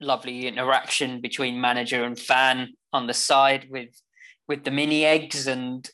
[0.00, 3.90] lovely interaction between manager and fan on the side with
[4.46, 5.88] with the mini eggs and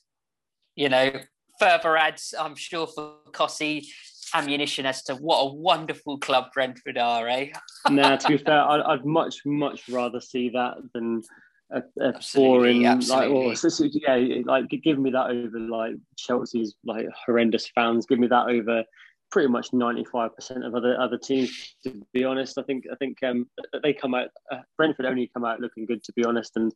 [0.74, 1.12] you know
[1.58, 3.86] further adds, I'm sure, for Cossie
[4.34, 7.50] ammunition as to what a wonderful club Brentford are, eh?
[7.90, 11.22] nah, to be fair, I'd, I'd much much rather see that than
[11.70, 15.94] a, a Absolutely, boring like or so- so- yeah, like give me that over like
[16.16, 18.06] Chelsea's like horrendous fans.
[18.06, 18.84] Give me that over
[19.30, 21.74] pretty much ninety five percent of other other teams.
[21.84, 23.48] To be honest, I think I think um,
[23.82, 24.28] they come out.
[24.50, 26.72] Uh, Brentford only come out looking good, to be honest, and.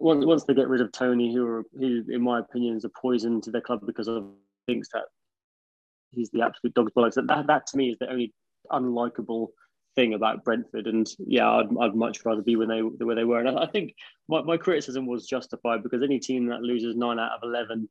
[0.00, 2.88] Once, once they get rid of Toney, who, are, who in my opinion is a
[2.90, 4.24] poison to their club because of
[4.66, 5.04] thinks that
[6.10, 7.14] he's the absolute dog's bollocks.
[7.14, 8.32] That, that to me is the only
[8.70, 9.48] unlikable
[9.96, 10.86] thing about Brentford.
[10.86, 13.40] And yeah, I'd, I'd much rather be when they where they were.
[13.40, 13.94] And I, I think
[14.28, 17.88] my, my criticism was justified because any team that loses nine out of eleven,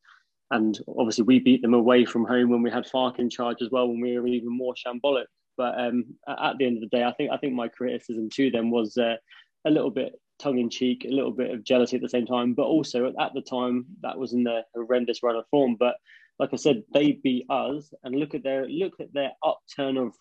[0.52, 3.70] and obviously we beat them away from home when we had Fark in charge as
[3.72, 5.26] well when we were even more shambolic.
[5.58, 8.50] But um, at the end of the day, I think I think my criticism to
[8.50, 9.18] them was uh,
[9.66, 12.54] a little bit tongue in cheek, a little bit of jealousy at the same time.
[12.54, 15.76] But also at the time, that was in the horrendous run of form.
[15.76, 15.96] But
[16.40, 20.14] like I said, they beat us, and look at their look at their upturn of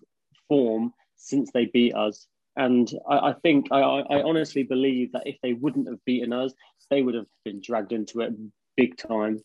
[0.48, 2.26] form since they beat us.
[2.56, 6.52] And I, I think I, I honestly believe that if they wouldn't have beaten us,
[6.90, 8.32] they would have been dragged into it
[8.76, 9.42] big time.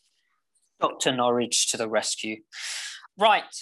[0.80, 1.12] Dr.
[1.12, 2.41] Norwich to the rescue.
[3.18, 3.56] Right.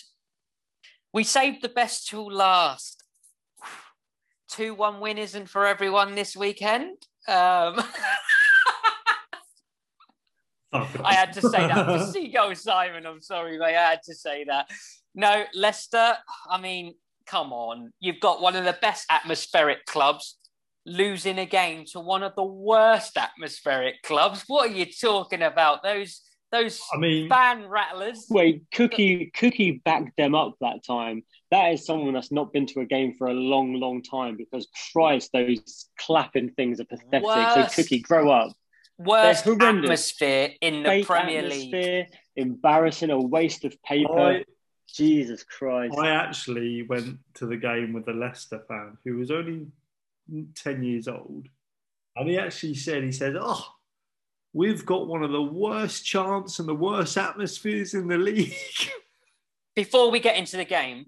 [1.14, 3.01] We saved the best till last.
[4.52, 6.98] 2 1 win isn't for everyone this weekend.
[7.28, 7.82] Um,
[10.74, 13.06] I had to say that for Seagull Simon.
[13.06, 13.76] I'm sorry, mate.
[13.76, 14.70] I had to say that.
[15.14, 16.14] No, Leicester,
[16.50, 16.96] I mean,
[17.26, 17.92] come on.
[18.00, 20.38] You've got one of the best atmospheric clubs
[20.86, 24.44] losing a game to one of the worst atmospheric clubs.
[24.48, 25.84] What are you talking about?
[25.84, 26.22] Those
[26.52, 28.28] those I mean, fan rattlers.
[28.30, 31.24] Wait, Cookie Cookie backed them up that time.
[31.50, 34.68] That is someone that's not been to a game for a long, long time because
[34.92, 37.24] Christ, those clapping things are pathetic.
[37.24, 37.76] Worst.
[37.76, 38.54] So Cookie, grow up.
[38.98, 42.08] Worst They're atmosphere in the Fake Premier League.
[42.36, 44.20] embarrassing, a waste of paper.
[44.20, 44.44] I,
[44.88, 45.98] Jesus Christ.
[45.98, 49.68] I actually went to the game with a Leicester fan who was only
[50.56, 51.48] 10 years old.
[52.16, 53.66] And he actually said, he said, oh,
[54.54, 58.54] we've got one of the worst chants and the worst atmospheres in the league.
[59.76, 61.06] Before we get into the game,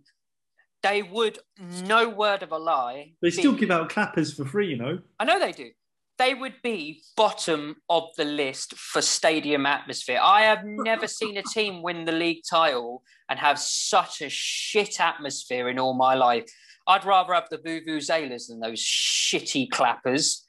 [0.81, 1.39] they would,
[1.85, 3.13] no word of a lie.
[3.21, 4.99] they still be- give out clappers for free, you know.
[5.19, 5.71] I know they do.
[6.19, 10.19] They would be bottom of the list for stadium atmosphere.
[10.21, 14.99] I have never seen a team win the league title and have such a shit
[14.99, 16.45] atmosphere in all my life.
[16.85, 20.45] I'd rather have the Vuvuzelas than those shitty clappers.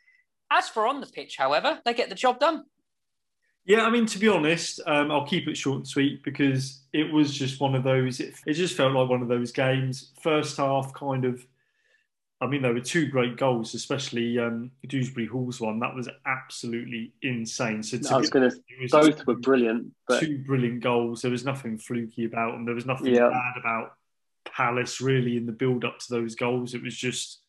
[0.51, 2.65] As for on the pitch, however, they get the job done.
[3.67, 7.11] Yeah, I mean, to be honest, um, I'll keep it short and sweet because it
[7.11, 8.21] was just one of those.
[8.21, 10.13] It, it just felt like one of those games.
[10.21, 11.45] First half, kind of.
[12.41, 15.79] I mean, there were two great goals, especially um, Dewsbury Hall's one.
[15.79, 17.83] That was absolutely insane.
[17.83, 18.57] So to I was going to.
[18.91, 21.23] Both were brilliant, but two brilliant goals.
[21.23, 22.67] There was nothing fluky about them.
[22.67, 23.31] There was nothing Yeah.
[23.31, 23.95] bad about
[24.45, 26.75] Palace really in the build up to those goals.
[26.75, 27.41] It was just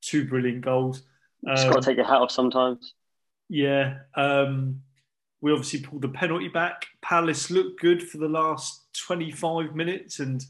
[0.00, 1.02] two brilliant goals.
[1.46, 2.94] just Um, got to take your hat off sometimes.
[3.48, 3.98] yeah.
[4.16, 4.80] Um,
[5.40, 6.86] we obviously pulled the penalty back.
[7.02, 10.44] Palace looked good for the last 25 minutes and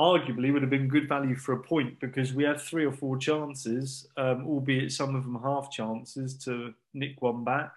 [0.00, 3.16] arguably would have been good value for a point because we had three or four
[3.16, 7.72] chances, um, albeit some of them half chances, to nick one back.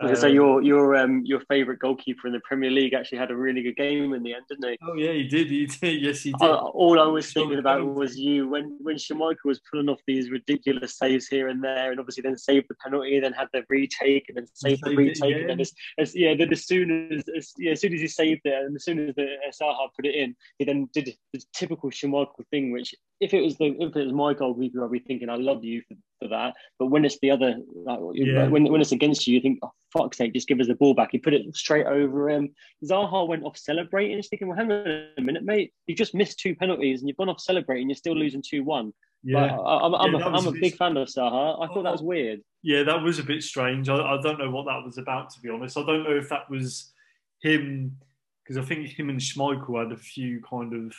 [0.00, 2.94] I was going say Um, your your um your favourite goalkeeper in the Premier League
[2.94, 4.78] actually had a really good game in the end, didn't he?
[4.82, 5.48] Oh, yeah, he did.
[5.48, 6.02] He did.
[6.02, 6.42] Yes, he did.
[6.50, 10.30] Uh, all I was thinking about was you when when Schmeichel was pulling off these
[10.30, 14.24] ridiculous saves here and there, and obviously then saved the penalty, then had the retake,
[14.28, 17.12] and then saved the saved it retake, and then as, as yeah, then as soon
[17.12, 19.52] as, as yeah, as soon as he saved it, and as soon as the uh,
[19.62, 23.56] Zaha put it in, he then did the typical Schmeichel thing, which if it was
[23.58, 26.54] the if it was my goalkeeper, I'd be thinking, I love you for, for that.
[26.80, 28.48] But when it's the other, like, Yeah.
[28.48, 30.92] when when it's against you, you think, oh fuck's sake, just give us the ball
[30.94, 31.10] back.
[31.12, 32.50] He put it straight over him.
[32.84, 34.18] Zaha went off celebrating.
[34.18, 35.72] Just thinking, well, hang on a minute, mate.
[35.86, 37.88] You just missed two penalties and you've gone off celebrating.
[37.88, 38.92] You're still losing two one.
[39.22, 41.62] Yeah, I, am I'm, Yeah, I'm a a big fan of Zaha.
[41.62, 42.06] I thought that was Oh.
[42.06, 42.40] weird.
[42.62, 43.88] yeah, that was a bit strange.
[43.88, 45.78] I, I don't know what that was about, to be honest.
[45.78, 46.92] I don't know if that was
[47.40, 47.96] him
[48.42, 50.94] because I think him and Schmeichel had a few kind of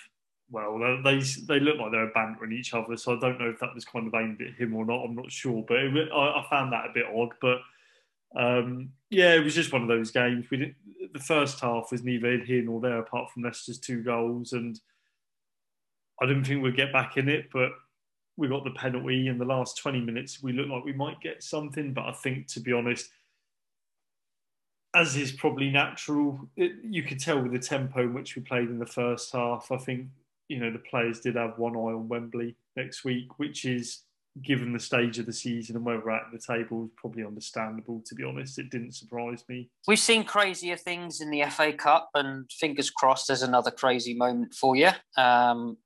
[0.51, 2.95] well, they they look like they're bantering each other.
[2.97, 5.03] So I don't know if that was kind of aimed at him or not.
[5.03, 7.29] I'm not sure, but it, I, I found that a bit odd.
[7.41, 7.57] But
[8.35, 10.45] um, yeah, it was just one of those games.
[10.49, 10.75] We didn't,
[11.13, 14.79] the first half was neither here nor there, apart from Leicester's two goals, and
[16.21, 17.71] I didn't think we'd get back in it, but
[18.37, 20.43] we got the penalty in the last 20 minutes.
[20.43, 23.09] We looked like we might get something, but I think, to be honest,
[24.95, 28.69] as is probably natural, it, you could tell with the tempo in which we played
[28.69, 29.71] in the first half.
[29.71, 30.07] I think,
[30.47, 34.03] you know, the players did have one eye on Wembley next week, which is,
[34.41, 37.23] given the stage of the season and where we're at in the table, is probably
[37.23, 38.59] understandable, to be honest.
[38.59, 39.69] It didn't surprise me.
[39.87, 44.53] We've seen crazier things in the FA Cup, and fingers crossed there's another crazy moment
[44.53, 44.89] for you.
[45.17, 45.77] Um,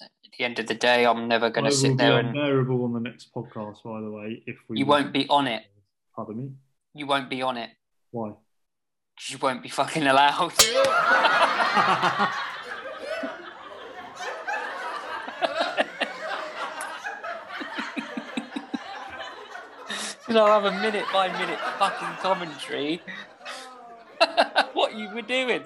[0.00, 2.92] at the end of the day, I'm never going to sit there and unbearable on
[2.92, 4.78] the next podcast, by the way, if we...
[4.78, 5.64] you won't be on it.
[6.14, 6.50] Pardon me?
[6.94, 7.70] You won't be on it
[8.10, 8.32] Why?
[9.16, 10.52] because you won't be fucking allowed.
[20.32, 23.02] Because I'll have a minute by minute fucking commentary.
[24.72, 25.62] what you were doing.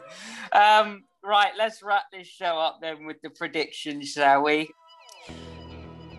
[0.51, 4.69] Um, right, let's wrap this show up then with the predictions, shall we?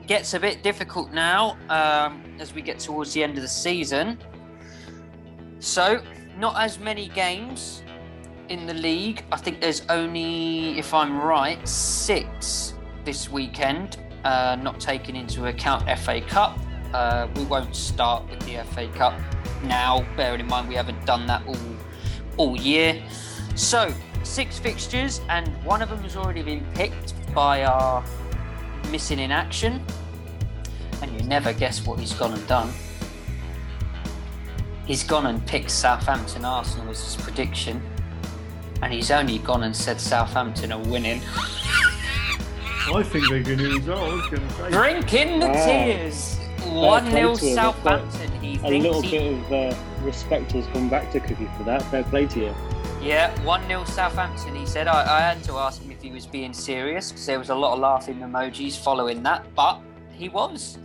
[0.07, 4.18] Gets a bit difficult now um, as we get towards the end of the season.
[5.60, 6.02] So,
[6.38, 7.84] not as many games
[8.48, 9.26] in the league.
[9.30, 15.84] I think there's only, if I'm right, six this weekend, uh, not taking into account
[15.99, 16.57] FA Cup.
[16.93, 19.14] Uh, we won't start with the FA Cup
[19.64, 21.57] now, bearing in mind we haven't done that all
[22.38, 23.03] all year.
[23.55, 23.91] So,
[24.23, 28.03] six fixtures, and one of them has already been picked by our
[28.91, 29.84] missing in action.
[31.01, 32.72] And you never guess what he's gone and done.
[34.85, 37.81] He's gone and picked Southampton Arsenal as his prediction.
[38.81, 41.22] And he's only gone and said Southampton are winning.
[42.93, 44.05] I think they're going to as well.
[44.05, 44.69] I was going to say.
[44.72, 45.65] Drinking the Wow.
[45.65, 46.39] tears.
[46.82, 47.56] 1 0 play to him.
[47.56, 48.41] Southampton.
[48.41, 51.82] He A little he bit of uh, respect has come back to Cookie for that.
[51.84, 52.56] Fair play to you.
[53.02, 54.56] Yeah, 1 0 Southampton.
[54.56, 57.40] He said, I, I had to ask him if he was being serious because there
[57.40, 59.82] was a lot of laughing emojis following that, but
[60.12, 60.78] he was.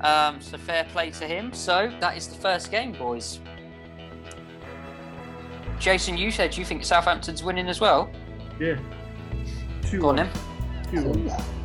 [0.00, 1.52] Um, so fair play to him.
[1.52, 3.40] So that is the first game, boys.
[5.78, 8.10] Jason, you said you think Southampton's winning as well.
[8.60, 8.78] Yeah.
[9.82, 10.30] Two Go on one.
[10.92, 11.02] then.
[11.02, 11.63] Two one.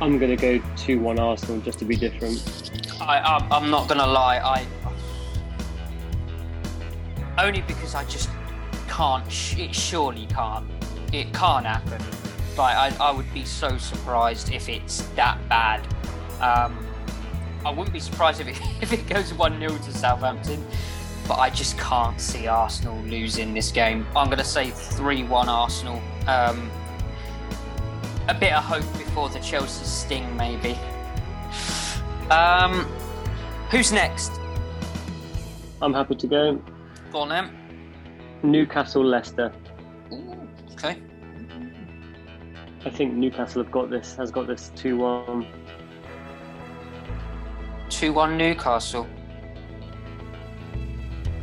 [0.00, 2.70] I'm going to go 2 1 Arsenal just to be different.
[3.00, 4.38] I, I'm, not gonna lie.
[4.38, 4.66] I
[7.46, 8.28] only because I just
[8.88, 9.24] can't.
[9.58, 10.66] It surely can't.
[11.12, 12.02] It can't happen.
[12.56, 15.80] Like I, I would be so surprised if it's that bad.
[16.40, 16.86] Um,
[17.64, 20.64] I wouldn't be surprised if it if it goes one 0 to Southampton,
[21.26, 24.06] but I just can't see Arsenal losing this game.
[24.14, 26.02] I'm gonna say three one Arsenal.
[26.26, 26.70] Um,
[28.30, 30.78] a bit of hope before the Chelsea sting, maybe.
[32.30, 32.84] Um,
[33.72, 34.30] who's next?
[35.82, 36.62] I'm happy to go.
[37.10, 37.50] Go on then.
[38.44, 39.52] Newcastle Leicester.
[40.12, 41.02] Ooh, okay.
[42.84, 45.46] I think Newcastle have got this, has got this 2 1.
[47.88, 49.08] 2 1 Newcastle.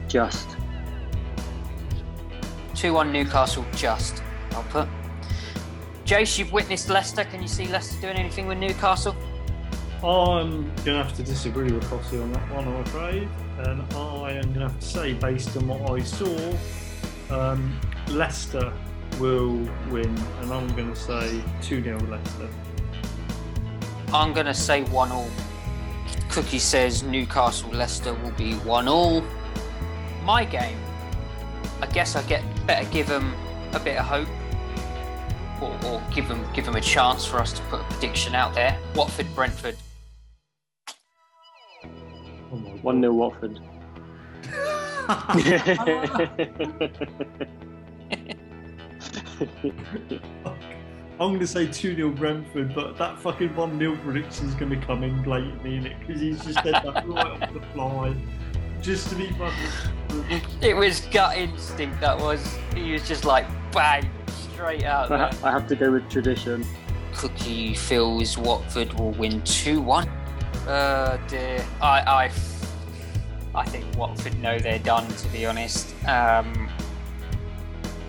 [0.08, 0.56] Just.
[2.76, 4.24] 2 1 Newcastle, just.
[4.52, 4.88] I'll put.
[6.08, 7.26] Jace, you've witnessed Leicester.
[7.26, 9.14] Can you see Leicester doing anything with Newcastle?
[9.98, 13.28] I'm going to have to disagree with Fossey on that one, I'm afraid.
[13.58, 16.54] And I am going to have to say, based on what I saw,
[17.30, 17.78] um,
[18.08, 18.72] Leicester
[19.20, 19.58] will
[19.90, 20.18] win.
[20.40, 22.48] And I'm going to say 2 0 Leicester.
[24.14, 25.30] I'm going to say 1 all.
[26.30, 29.26] Cookie says Newcastle Leicester will be 1 all.
[30.24, 30.80] My game,
[31.82, 33.36] I guess I get better give them
[33.74, 34.30] a bit of hope.
[35.62, 38.54] Or, or give them give them a chance for us to put a prediction out
[38.54, 38.78] there.
[38.96, 39.76] Watford Brentford.
[42.52, 43.60] Oh my 1 0 Watford.
[51.20, 54.80] I'm going to say 2 0 Brentford, but that fucking 1 0 prediction is going
[54.80, 58.16] to come in blatantly in it because he's just said that right off the fly.
[58.82, 60.42] Just to be fucking.
[60.62, 62.00] It was gut instinct.
[62.00, 62.58] That was.
[62.76, 64.08] He was just like bang
[64.58, 66.66] straight out I, ha- I have to go with tradition.
[67.14, 70.08] Cookie feels Watford will win 2 1.
[70.68, 71.64] Uh, dear.
[71.80, 72.32] I, I,
[73.54, 75.94] I think Watford know they're done, to be honest.
[76.08, 76.70] Um,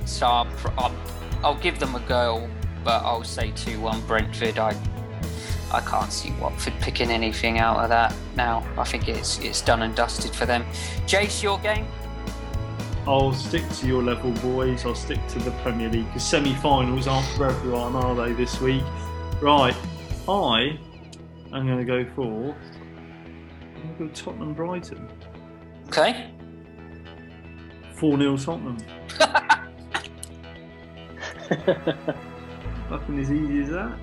[0.06, 0.48] so I'm,
[0.78, 0.96] I'm,
[1.44, 2.48] I'll give them a go,
[2.82, 4.58] but I'll say 2 1 Brentford.
[4.58, 4.74] I,
[5.70, 8.66] I can't see Watford picking anything out of that now.
[8.78, 10.64] I think it's it's done and dusted for them.
[11.06, 11.86] Jace, your game?
[13.08, 14.84] I'll stick to your level, boys.
[14.84, 18.34] I'll stick to the Premier League because semi-finals aren't for everyone, are they?
[18.34, 18.82] This week,
[19.40, 19.74] right?
[20.28, 20.78] I
[21.54, 22.54] am going to go for.
[22.54, 25.08] I'm going to go Tottenham Brighton.
[25.86, 26.34] Okay.
[27.94, 28.76] Four 0 Tottenham.
[32.90, 33.98] Fucking as easy as that.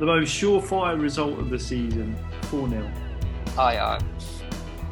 [0.00, 2.18] The most surefire result of the season.
[2.42, 2.90] Four 0
[3.56, 4.00] I, uh,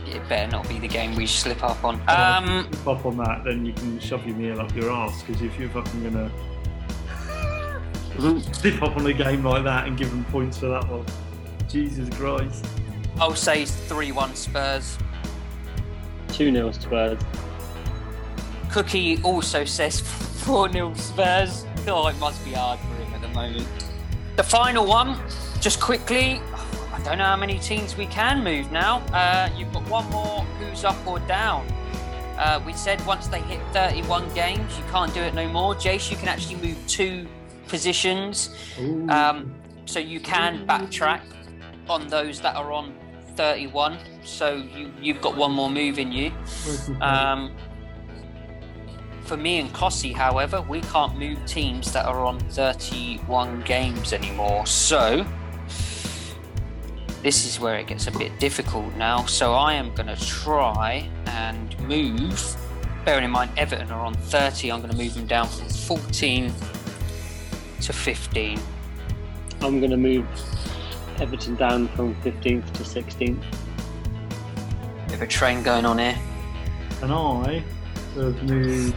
[0.08, 2.00] it better not be the game we slip up on.
[2.08, 5.42] Um, If up on that, then you can shove your meal up your ass because
[5.42, 6.30] if you're fucking gonna
[8.52, 11.04] slip up on a game like that and give them points for that one,
[11.68, 12.64] Jesus Christ!
[13.18, 14.98] I'll say 3 1 Spurs.
[16.28, 17.18] 2 0 Spurs.
[18.70, 21.64] Cookie also says 4 0 Spurs.
[21.88, 23.66] Oh, it must be hard for him at the moment.
[24.36, 25.18] The final one,
[25.60, 26.42] just quickly,
[26.96, 28.98] I don't know how many teams we can move now.
[29.12, 31.66] Uh, you've got one more who's up or down.
[32.38, 35.74] Uh, we said once they hit 31 games, you can't do it no more.
[35.74, 37.26] Jace, you can actually move two
[37.68, 38.48] positions.
[39.10, 39.54] Um,
[39.84, 41.20] so you can backtrack
[41.88, 42.94] on those that are on
[43.36, 43.98] 31.
[44.24, 46.32] So you, you've got one more move in you.
[47.02, 47.54] Um,
[49.20, 54.64] for me and Cossie, however, we can't move teams that are on 31 games anymore.
[54.66, 55.26] So
[57.22, 59.24] this is where it gets a bit difficult now.
[59.26, 62.56] So I am going to try and move.
[63.04, 66.52] Bearing in mind Everton are on 30, I'm going to move them down from 14
[67.82, 68.60] to 15.
[69.60, 70.26] I'm going to move
[71.18, 73.42] Everton down from 15th to 16th.
[75.06, 76.18] Bit of a train going on here.
[77.02, 77.62] and I
[78.16, 78.94] have moved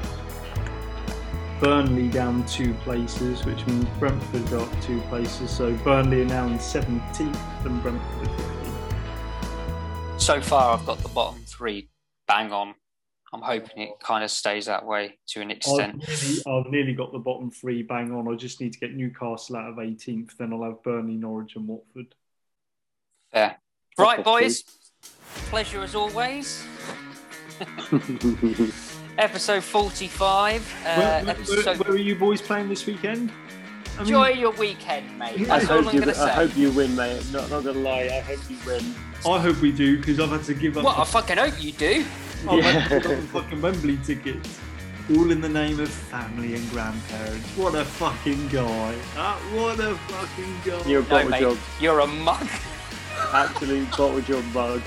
[1.59, 5.51] Burnley down two places, which means Brentford got two places.
[5.51, 10.21] So Burnley are now in 17th and Brentford 15th.
[10.21, 11.89] So far, I've got the bottom three
[12.27, 12.75] bang on.
[13.33, 15.97] I'm hoping it kind of stays that way to an I've extent.
[15.97, 18.31] nearly, I've nearly got the bottom three bang on.
[18.31, 21.67] I just need to get Newcastle out of 18th, then I'll have Burnley, Norwich, and
[21.67, 22.15] Watford.
[23.31, 23.57] Fair.
[23.97, 24.63] Right, boys.
[25.49, 26.65] Pleasure as always.
[29.19, 30.61] Episode 45.
[30.85, 31.65] Uh, where, where- episode...
[31.65, 33.31] where- where are you boys playing this weekend?
[33.97, 35.39] I mean, Enjoy your weekend, mate.
[35.39, 37.21] I I That's all I'm hope, you, going to I hope you win, mate.
[37.33, 38.95] Not, not gonna lie, I hope you win.
[39.27, 40.85] I hope we do because I've had to give up.
[40.85, 42.05] Well, I fucking hope you do.
[42.49, 44.57] I've had to give up fucking Wembley tickets.
[45.09, 47.45] All in the name of family and grandparents.
[47.57, 48.95] What a fucking guy.
[49.17, 50.89] Ah, what a fucking guy.
[50.89, 51.57] You're a No, bottle mate, job.
[51.81, 52.47] you're a mug.
[53.33, 54.81] Absolute bottle job bug.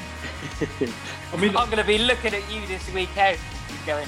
[1.32, 3.38] I mean, I'm going to be looking at you this weekend
[3.84, 4.06] going,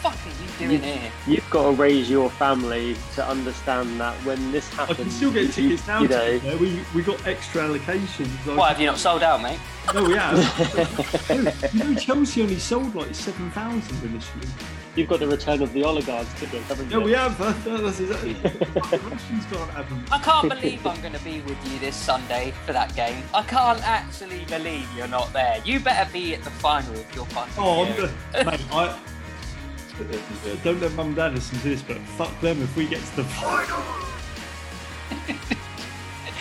[0.00, 1.12] fuck are you doing here?
[1.26, 4.80] You've got to raise your family to understand that when this happens.
[4.80, 6.00] I happens, can still get tickets now.
[6.00, 8.46] You to know, be we, we got extra allocations.
[8.46, 9.58] Like, What, have you not sold out, mate?
[9.94, 10.38] No, we have.
[11.74, 14.48] you know, Chelsea only sold like 7,000 initially.
[14.96, 16.98] you've got the return of the oligarchs tickets, haven't you?
[16.98, 17.36] No, we have.
[17.64, 18.32] That's exactly.
[18.34, 20.04] the Russians can't have them.
[20.10, 23.22] I can't believe I'm going to be with you this Sunday for that game.
[23.34, 25.60] I can't actually believe you're not there.
[25.64, 27.48] You better be at the final if you're fun.
[27.58, 28.98] Oh, I'm gonna, mate, I.
[30.64, 33.16] Don't let mum and dad listen to this, but fuck them if we get to
[33.16, 33.82] the final.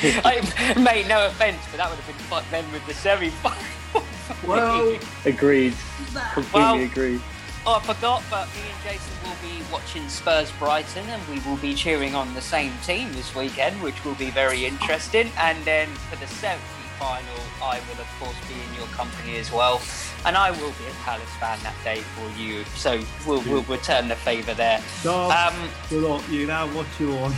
[0.24, 4.06] I, mate, no offence, but that would have been fuck them with the semi final.
[4.48, 5.74] Well, Agreed.
[6.34, 7.22] Completely Well- agreed.
[7.66, 11.58] Oh, I forgot, but me and Jason will be watching Spurs Brighton and we will
[11.58, 15.30] be cheering on the same team this weekend, which will be very interesting.
[15.38, 16.58] And then for the semi
[16.98, 17.22] final,
[17.62, 19.80] I will, of course, be in your company as well.
[20.26, 22.64] And I will be a Palace fan that day for you.
[22.76, 24.82] So we'll, we'll return the favour there.
[25.06, 25.54] no, Um.
[26.30, 27.36] You now what you want.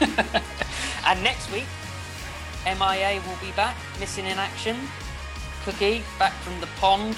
[1.06, 1.64] and next week,
[2.66, 4.76] MIA will be back, missing in action.
[5.64, 7.16] Cookie back from the pond.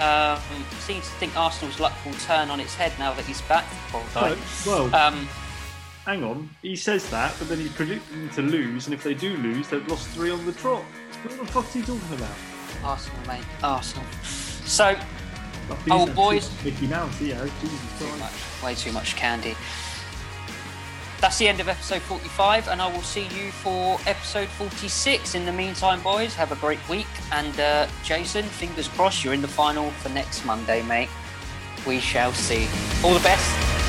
[0.00, 0.40] Um,
[0.80, 3.64] seems to think Arsenal's luck will turn on its head now that he's back.
[3.92, 4.36] No,
[4.66, 5.28] well, Um,
[6.06, 6.48] hang on.
[6.62, 9.68] He says that, but then he's predicting them to lose, and if they do lose,
[9.68, 10.82] they've lost three on the trot.
[11.22, 12.34] What the fuck are you talking about?
[12.84, 13.44] Arsenal, mate.
[13.62, 14.04] Arsenal.
[14.22, 14.96] So,
[15.68, 16.50] Like, he's Oh, boys.
[16.64, 17.48] Mickey Mouse, he has.
[17.60, 18.18] Jesus too Christ.
[18.20, 19.56] much, way too much candy.
[21.20, 25.36] That's the end of episode 45, and I will see you for episode 46.
[25.36, 27.06] In the meantime, boys, have a great week.
[27.30, 31.08] And uh, Jason, fingers crossed, you're in the final for next Monday, mate.
[31.86, 32.66] We shall see.
[33.04, 33.81] All the best.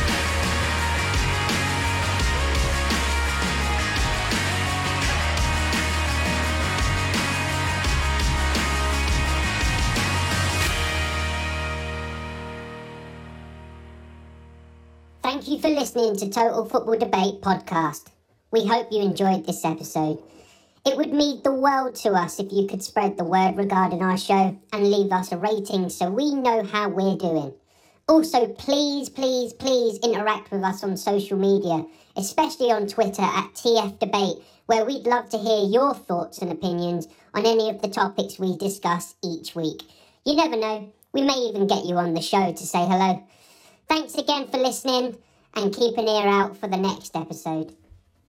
[15.53, 18.07] You for listening to Total Football Debate podcast.
[18.49, 20.17] We hope you enjoyed this episode.
[20.83, 24.17] It would mean the world to us if you could spread the word regarding our
[24.17, 27.53] show and leave us a rating so we know how we're doing.
[28.07, 31.85] Also, please, please, please interact with us on social media,
[32.15, 37.07] especially on Twitter at TF Debate, where we'd love to hear your thoughts and opinions
[37.35, 39.83] on any of the topics we discuss each week.
[40.25, 43.23] You never know, we may even get you on the show to say hello.
[43.87, 45.15] Thanks again for listening
[45.55, 47.75] and keep an ear out for the next episode.